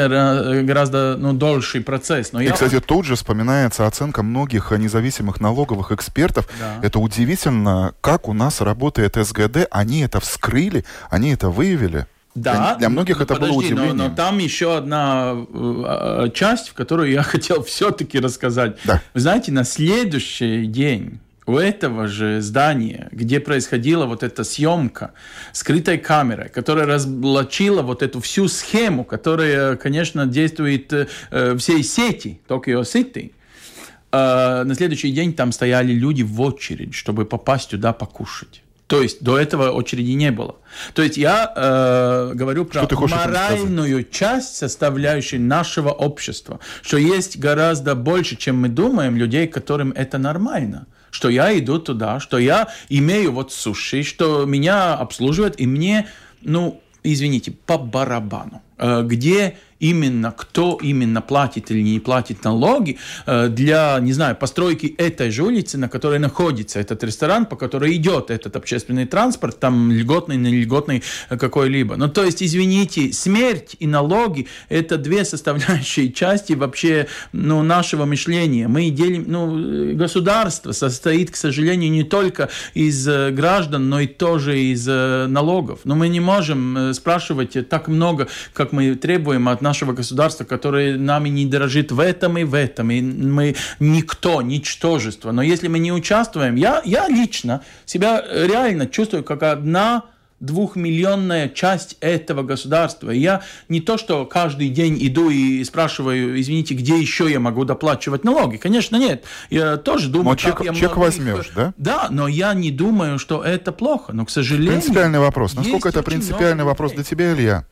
гораздо 0.63 1.18
ну, 1.18 1.34
дольший 1.34 1.82
процесс. 1.82 2.34
Но 2.34 2.41
И, 2.41 2.45
я... 2.45 2.51
кстати, 2.51 2.80
тут 2.80 3.05
же 3.05 3.15
вспоминается 3.15 3.86
оценка 3.86 4.24
многих 4.24 4.72
независимых 4.72 5.41
налоговых 5.41 5.91
экспертов. 5.91 6.47
Да. 6.59 6.88
Это 6.88 6.99
удивительно, 6.99 7.93
как 8.01 8.28
у 8.28 8.34
нас 8.34 8.61
работает 8.61 9.15
СГД. 9.15 9.68
Они 9.72 10.01
это 10.01 10.20
вскрыли, 10.20 10.86
они 11.09 11.34
это 11.34 11.49
выявили. 11.49 12.05
Да. 12.36 12.53
Для, 12.53 12.76
для 12.76 12.89
многих 12.89 13.20
это 13.20 13.34
подожди, 13.34 13.53
было 13.53 13.59
удивлением. 13.59 13.97
Но, 13.97 14.07
но 14.09 14.15
там 14.15 14.38
еще 14.38 14.78
одна 14.78 15.34
э, 15.53 16.30
часть, 16.34 16.70
в 16.70 16.74
которую 16.74 17.11
я 17.11 17.24
хотел 17.32 17.63
все-таки 17.63 18.20
рассказать. 18.20 18.78
Да. 18.84 19.01
Вы 19.13 19.20
знаете, 19.20 19.51
на 19.51 19.63
следующий 19.63 20.65
день 20.68 21.20
у 21.47 21.57
этого 21.57 22.07
же 22.07 22.41
здания, 22.41 23.07
где 23.11 23.39
происходила 23.39 24.05
вот 24.05 24.21
эта 24.21 24.43
съемка 24.43 25.13
скрытой 25.53 25.97
камерой, 25.97 26.49
которая 26.49 26.85
разблочила 26.85 27.81
вот 27.81 28.03
эту 28.03 28.19
всю 28.19 28.49
схему, 28.49 29.05
которая, 29.05 29.77
конечно, 29.77 30.25
действует 30.25 30.91
э, 30.91 31.57
всей 31.57 31.83
сети 31.83 32.41
Tokyo 32.49 32.81
City, 32.81 33.31
э, 34.11 34.63
на 34.65 34.75
следующий 34.75 35.11
день 35.11 35.33
там 35.33 35.53
стояли 35.53 35.93
люди 35.93 36.21
в 36.21 36.41
очередь, 36.41 36.93
чтобы 36.93 37.25
попасть 37.25 37.69
туда 37.69 37.93
покушать. 37.93 38.61
То 38.87 39.01
есть 39.01 39.21
до 39.21 39.37
этого 39.37 39.71
очереди 39.71 40.11
не 40.11 40.31
было. 40.31 40.57
То 40.93 41.01
есть 41.01 41.17
я 41.17 41.53
э, 41.55 42.31
говорю 42.35 42.65
про 42.65 42.87
моральную 43.07 44.03
часть, 44.03 44.57
составляющую 44.57 45.41
нашего 45.41 45.91
общества, 45.91 46.59
что 46.81 46.97
есть 46.97 47.37
гораздо 47.37 47.95
больше, 47.95 48.35
чем 48.35 48.59
мы 48.59 48.67
думаем, 48.67 49.15
людей, 49.15 49.47
которым 49.47 49.93
это 49.93 50.17
нормально 50.17 50.87
что 51.18 51.30
я 51.30 51.57
иду 51.57 51.80
туда, 51.80 52.20
что 52.20 52.38
я 52.38 52.68
имею 52.89 53.32
вот 53.32 53.51
суши, 53.51 54.03
что 54.03 54.45
меня 54.45 54.93
обслуживают, 54.93 55.59
и 55.59 55.65
мне, 55.65 56.09
ну, 56.41 56.80
извините, 57.01 57.51
по 57.51 57.80
барабану. 57.80 58.61
Э, 58.78 59.01
где 59.03 59.57
именно, 59.80 60.32
кто 60.32 60.80
именно 60.82 61.21
платит 61.21 61.69
или 61.69 61.82
не 61.82 61.99
платит 61.99 62.43
налоги 62.43 62.97
э, 63.28 63.47
для, 63.47 63.99
не 64.01 64.11
знаю, 64.11 64.36
постройки 64.36 64.95
этой 64.97 65.30
же 65.30 65.43
улицы, 65.43 65.78
на 65.78 65.88
которой 65.88 66.17
находится 66.17 66.80
этот 66.80 67.03
ресторан, 67.03 67.45
по 67.45 67.55
которой 67.55 67.95
идет 67.95 68.32
этот 68.32 68.55
общественный 68.55 69.05
транспорт, 69.05 69.59
там 69.59 69.91
льготный, 69.91 70.38
не 70.38 70.61
льготный 70.61 71.03
э, 71.30 71.38
какой-либо. 71.38 71.95
Ну, 71.95 72.07
то 72.07 72.23
есть, 72.23 72.41
извините, 72.41 73.13
смерть 73.13 73.75
и 73.80 73.86
налоги– 73.86 74.47
это 74.69 74.97
две 74.97 75.25
составляющие 75.25 76.11
части 76.11 76.53
вообще 76.53 77.07
ну, 77.32 77.61
нашего 77.61 78.05
мышления. 78.05 78.67
Мы 78.67 78.89
делим, 78.89 79.25
ну, 79.28 79.95
государство 79.95 80.71
состоит, 80.71 81.32
к 81.32 81.36
сожалению, 81.36 81.91
не 81.91 82.03
только 82.03 82.49
из 82.73 83.07
граждан, 83.07 83.89
но 83.89 83.99
и 83.99 84.07
тоже 84.07 84.59
из 84.59 84.88
налогов. 84.88 85.82
Но 85.84 85.95
мы 85.95 86.07
не 86.07 86.19
можем 86.19 86.93
спрашивать 86.93 87.69
так 87.69 87.88
много, 87.88 88.28
как 88.53 88.66
мы 88.72 88.95
требуем 88.95 89.49
от 89.49 89.61
нашего 89.61 89.93
государства, 89.93 90.43
которое 90.43 90.97
нами 90.97 91.30
не 91.30 91.45
дорожит 91.45 91.91
в 91.91 91.99
этом 91.99 92.38
и 92.38 92.43
в 92.43 92.53
этом, 92.53 92.91
и 92.91 93.01
мы 93.01 93.55
никто, 93.80 94.41
ничтожество. 94.41 95.32
Но 95.32 95.41
если 95.41 95.68
мы 95.68 95.80
не 95.80 95.91
участвуем, 95.91 96.55
я, 96.55 96.82
я 96.86 97.07
лично 97.07 97.61
себя 97.86 98.24
реально 98.32 98.88
чувствую 98.88 99.24
как 99.24 99.43
одна 99.43 100.03
двухмиллионная 100.39 101.49
часть 101.49 101.97
этого 101.99 102.43
государства. 102.43 103.11
И 103.11 103.20
я 103.20 103.41
не 103.70 103.82
то, 103.82 103.97
что 103.97 104.26
каждый 104.26 104.70
день 104.70 104.97
иду 104.99 105.30
и 105.30 105.63
спрашиваю, 105.63 106.39
извините, 106.39 106.76
где 106.76 106.99
еще 106.99 107.30
я 107.30 107.39
могу 107.39 107.65
доплачивать 107.65 108.24
налоги. 108.24 108.57
Конечно, 108.57 108.97
нет. 108.97 109.24
Я 109.49 109.78
тоже 109.78 110.09
думаю, 110.09 110.30
но 110.30 110.36
чек, 110.36 110.61
я 110.63 110.74
чек 110.74 110.95
возьмешь, 110.97 111.49
да? 111.55 111.74
Да, 111.78 112.07
но 112.09 112.28
я 112.28 112.53
не 112.53 112.72
думаю, 112.72 113.20
что 113.20 113.43
это 113.43 113.72
плохо. 113.72 114.13
Но, 114.13 114.26
к 114.26 114.30
сожалению... 114.30 114.74
Принципиальный 114.74 115.20
вопрос. 115.20 115.55
Насколько 115.55 115.89
это 115.89 116.03
принципиальный 116.03 116.63
вопрос 116.63 116.93
для 116.93 117.03
тебя, 117.03 117.34
Илья? 117.34 117.65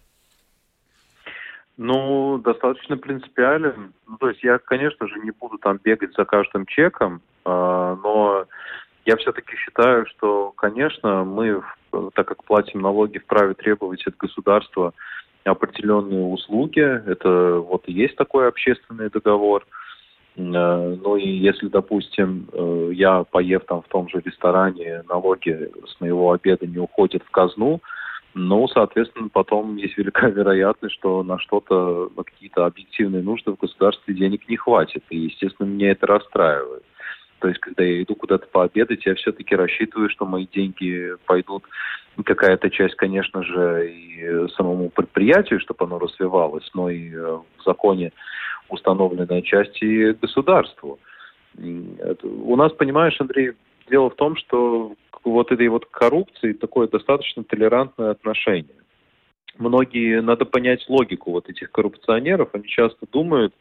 Ну, 1.78 2.38
достаточно 2.38 2.98
принципиален. 2.98 3.94
Ну, 4.08 4.18
то 4.18 4.30
есть 4.30 4.44
я, 4.44 4.58
конечно 4.60 5.08
же, 5.08 5.20
не 5.20 5.32
буду 5.32 5.58
там 5.58 5.80
бегать 5.84 6.14
за 6.16 6.24
каждым 6.24 6.66
чеком, 6.66 7.22
э, 7.46 7.50
но 7.50 8.46
я 9.06 9.18
все-таки 9.18 9.56
считаю, 9.58 10.06
что, 10.08 10.52
конечно, 10.56 11.26
мы, 11.26 11.62
так 12.14 12.28
как 12.28 12.44
платим 12.46 12.82
налоги, 12.82 13.18
вправе 13.18 13.54
требовать 13.54 14.06
от 14.08 14.16
государства 14.18 14.94
определенные 15.44 16.24
услуги. 16.24 16.80
Это 16.80 17.60
вот 17.60 17.84
и 17.88 17.94
есть 17.94 18.16
такой 18.16 18.48
общественный 18.48 19.10
договор. 19.10 19.66
Э, 20.38 20.98
ну 21.02 21.18
и 21.18 21.28
если, 21.28 21.68
допустим, 21.68 22.48
э, 22.54 22.92
я, 22.94 23.24
поев 23.24 23.66
там 23.66 23.82
в 23.82 23.88
том 23.88 24.08
же 24.08 24.22
ресторане, 24.24 25.04
налоги 25.10 25.72
с 25.88 26.00
моего 26.00 26.32
обеда 26.32 26.66
не 26.66 26.80
уходят 26.80 27.22
в 27.24 27.32
казну, 27.32 27.82
ну, 28.38 28.68
соответственно, 28.68 29.30
потом 29.30 29.78
есть 29.78 29.98
велика 29.98 30.28
вероятность, 30.28 30.96
что 30.96 31.24
на 31.24 31.40
что-то, 31.40 32.12
на 32.18 32.24
какие-то 32.24 32.66
объективные 32.66 33.24
нужды 33.24 33.52
в 33.52 33.58
государстве 33.58 34.14
денег 34.14 34.50
не 34.50 34.58
хватит. 34.58 35.06
И, 35.10 35.18
естественно, 35.18 35.68
меня 35.68 35.92
это 35.92 36.06
расстраивает. 36.06 36.84
То 37.40 37.48
есть, 37.48 37.62
когда 37.62 37.84
я 37.86 38.04
иду 38.04 38.14
куда-то 38.14 38.46
пообедать, 38.48 39.06
я 39.06 39.16
все-таки 39.16 39.56
рассчитываю, 39.56 40.10
что 40.10 40.26
мои 40.26 40.48
деньги 40.48 41.14
пойдут 41.26 41.64
какая-то 42.26 42.70
часть, 42.70 42.96
конечно 42.96 43.42
же, 43.42 43.90
и 43.90 44.50
самому 44.58 44.90
предприятию, 44.90 45.62
чтобы 45.62 45.86
оно 45.86 45.98
развивалось, 45.98 46.70
но 46.74 46.90
и 46.90 47.14
э, 47.14 47.40
в 47.58 47.64
законе 47.64 48.12
установленная 48.68 49.44
часть 49.44 49.82
и 49.82 50.12
государству. 50.12 51.00
У 51.58 52.56
нас, 52.58 52.74
понимаешь, 52.74 53.16
Андрей, 53.22 53.54
дело 53.90 54.10
в 54.10 54.16
том, 54.16 54.36
что 54.36 54.96
вот 55.24 55.52
этой 55.52 55.68
вот 55.68 55.86
коррупции 55.86 56.54
такое 56.54 56.88
достаточно 56.88 57.44
толерантное 57.44 58.12
отношение 58.12 58.86
многие, 59.58 60.22
надо 60.22 60.46
понять 60.46 60.86
логику 60.90 61.32
вот 61.32 61.50
этих 61.50 61.72
коррупционеров, 61.72 62.50
они 62.54 62.68
часто 62.68 63.06
думают, 63.12 63.54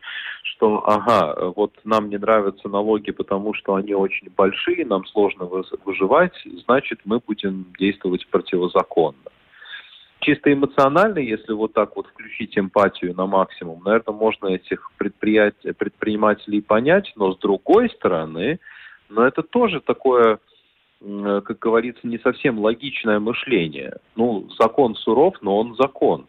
что, 0.42 0.86
ага, 0.86 1.52
вот 1.56 1.72
нам 1.84 2.10
не 2.10 2.18
нравятся 2.18 2.68
налоги, 2.68 3.10
потому 3.10 3.54
что 3.54 3.74
они 3.74 3.94
очень 3.94 4.28
большие, 4.36 4.84
нам 4.86 5.04
сложно 5.06 5.46
выживать, 5.84 6.34
значит, 6.64 7.00
мы 7.04 7.20
будем 7.20 7.66
действовать 7.78 8.26
противозаконно. 8.28 9.18
Чисто 10.20 10.52
эмоционально, 10.52 11.18
если 11.18 11.52
вот 11.52 11.74
так 11.74 11.96
вот 11.96 12.06
включить 12.06 12.56
эмпатию 12.56 13.14
на 13.14 13.26
максимум, 13.26 13.82
наверное, 13.84 14.14
можно 14.14 14.46
этих 14.46 14.90
предприятий, 14.96 15.72
предпринимателей 15.72 16.62
понять, 16.62 17.12
но 17.14 17.34
с 17.34 17.38
другой 17.38 17.90
стороны, 17.90 18.58
но 19.08 19.26
это 19.26 19.42
тоже 19.42 19.80
такое 19.80 20.38
Э, 21.04 21.42
как 21.44 21.58
говорится, 21.58 22.06
не 22.06 22.18
совсем 22.18 22.58
логичное 22.58 23.18
мышление. 23.20 23.98
Ну, 24.16 24.48
закон 24.58 24.94
суров, 24.94 25.34
но 25.42 25.58
он 25.58 25.76
закон. 25.76 26.26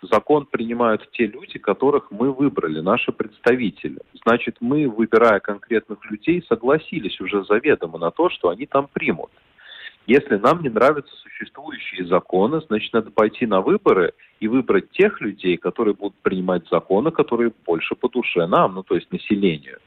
Закон 0.00 0.46
принимают 0.46 1.08
те 1.12 1.26
люди, 1.26 1.58
которых 1.58 2.10
мы 2.10 2.32
выбрали, 2.32 2.80
наши 2.80 3.12
представители. 3.12 4.00
Значит, 4.24 4.56
мы, 4.60 4.88
выбирая 4.88 5.40
конкретных 5.40 6.04
людей, 6.10 6.44
согласились 6.48 7.20
уже 7.20 7.44
заведомо 7.44 7.98
на 7.98 8.10
то, 8.10 8.28
что 8.30 8.48
они 8.48 8.66
там 8.66 8.88
примут. 8.92 9.30
Если 10.06 10.36
нам 10.36 10.62
не 10.62 10.68
нравятся 10.68 11.14
существующие 11.14 12.06
законы, 12.06 12.60
значит, 12.66 12.92
надо 12.92 13.12
пойти 13.12 13.46
на 13.46 13.60
выборы 13.60 14.14
и 14.40 14.48
выбрать 14.48 14.90
тех 14.90 15.20
людей, 15.20 15.56
которые 15.56 15.94
будут 15.94 16.16
принимать 16.22 16.66
законы, 16.68 17.12
которые 17.12 17.52
больше 17.64 17.94
по 17.94 18.08
душе 18.08 18.46
нам, 18.46 18.74
ну, 18.74 18.82
то 18.82 18.96
есть 18.96 19.12
населению. 19.12 19.78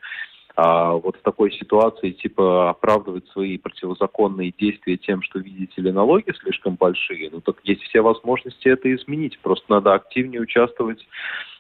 А 0.56 0.94
вот 0.94 1.18
в 1.18 1.22
такой 1.22 1.52
ситуации 1.52 2.12
типа 2.12 2.70
оправдывать 2.70 3.28
свои 3.30 3.58
противозаконные 3.58 4.54
действия 4.58 4.96
тем, 4.96 5.22
что, 5.22 5.40
видите 5.40 5.82
ли, 5.82 5.92
налоги 5.92 6.34
слишком 6.40 6.76
большие, 6.76 7.30
ну 7.30 7.42
так 7.42 7.58
есть 7.64 7.84
все 7.84 8.02
возможности 8.02 8.70
это 8.70 8.94
изменить. 8.96 9.38
Просто 9.40 9.66
надо 9.70 9.94
активнее 9.94 10.42
участвовать 10.42 11.06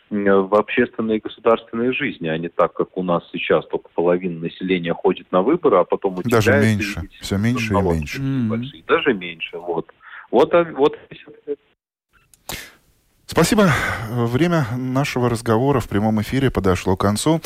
в 0.09 0.55
общественной 0.55 1.17
и 1.17 1.19
государственной 1.19 1.91
жизни, 1.91 2.27
а 2.27 2.37
не 2.37 2.47
так, 2.47 2.73
как 2.73 2.95
у 2.95 3.03
нас 3.03 3.23
сейчас 3.31 3.65
только 3.67 3.89
половина 3.93 4.39
населения 4.39 4.93
ходит 4.93 5.31
на 5.31 5.41
выборы, 5.41 5.77
а 5.77 5.83
потом. 5.83 6.15
Даже 6.23 6.53
меньше, 6.53 7.01
все 7.19 7.37
меньше 7.37 7.73
и 7.73 7.81
меньше. 7.81 8.21
Большие. 8.49 8.83
Даже 8.87 9.13
меньше, 9.13 9.57
вот. 9.57 9.91
Вот, 10.31 10.53
вот 10.73 10.97
Спасибо. 13.27 13.71
Время 14.11 14.67
нашего 14.77 15.29
разговора 15.29 15.79
в 15.79 15.87
прямом 15.87 16.21
эфире 16.21 16.51
подошло 16.51 16.95
к 16.95 17.01
концу. 17.01 17.41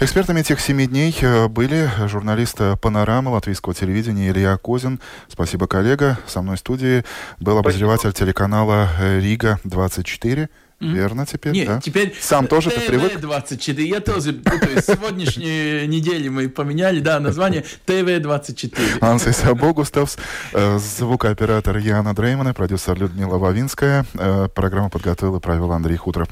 Экспертами 0.00 0.40
этих 0.40 0.58
семи 0.58 0.86
дней 0.86 1.16
э, 1.20 1.46
были 1.46 1.88
журналист 2.08 2.58
«Панорамы» 2.80 3.30
латвийского 3.30 3.72
телевидения 3.72 4.30
Илья 4.30 4.56
Козин. 4.56 5.00
Спасибо, 5.28 5.68
коллега. 5.68 6.18
Со 6.26 6.42
мной 6.42 6.56
в 6.56 6.58
студии 6.58 7.04
был 7.38 7.56
обозреватель 7.56 8.12
телеканала 8.12 8.88
«Рига-24» 9.00 10.48
Mm-hmm. 10.82 10.94
Верно 10.94 11.26
теперь, 11.26 11.52
Нет, 11.52 11.66
да? 11.68 11.80
теперь 11.80 12.12
Сам 12.20 12.48
тоже 12.48 12.70
ты 12.70 12.80
привык? 12.80 13.20
ТВ-24. 13.20 13.82
Я 13.82 14.00
тоже 14.00 14.32
путаюсь. 14.32 14.84
Сегодняшнюю 14.84 15.88
неделю 15.88 16.32
мы 16.32 16.48
поменяли, 16.48 16.98
да, 16.98 17.20
название 17.20 17.64
ТВ-24. 17.86 18.98
Ансис 19.00 19.42
Богуставс, 19.54 20.18
э, 20.52 20.78
звукооператор 20.78 21.76
Яна 21.76 22.14
Дреймана, 22.14 22.52
продюсер 22.52 22.98
Людмила 22.98 23.38
Вавинская. 23.38 24.04
Э, 24.14 24.48
программу 24.52 24.90
подготовил 24.90 25.36
и 25.36 25.40
провел 25.40 25.70
Андрей 25.70 25.96
Хутров. 25.96 26.28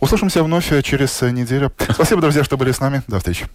Услышимся 0.00 0.42
вновь 0.42 0.70
через 0.84 1.22
неделю. 1.22 1.72
Спасибо, 1.90 2.20
друзья, 2.20 2.44
что 2.44 2.58
были 2.58 2.72
с 2.72 2.80
нами. 2.80 3.02
До 3.08 3.18
встречи. 3.18 3.46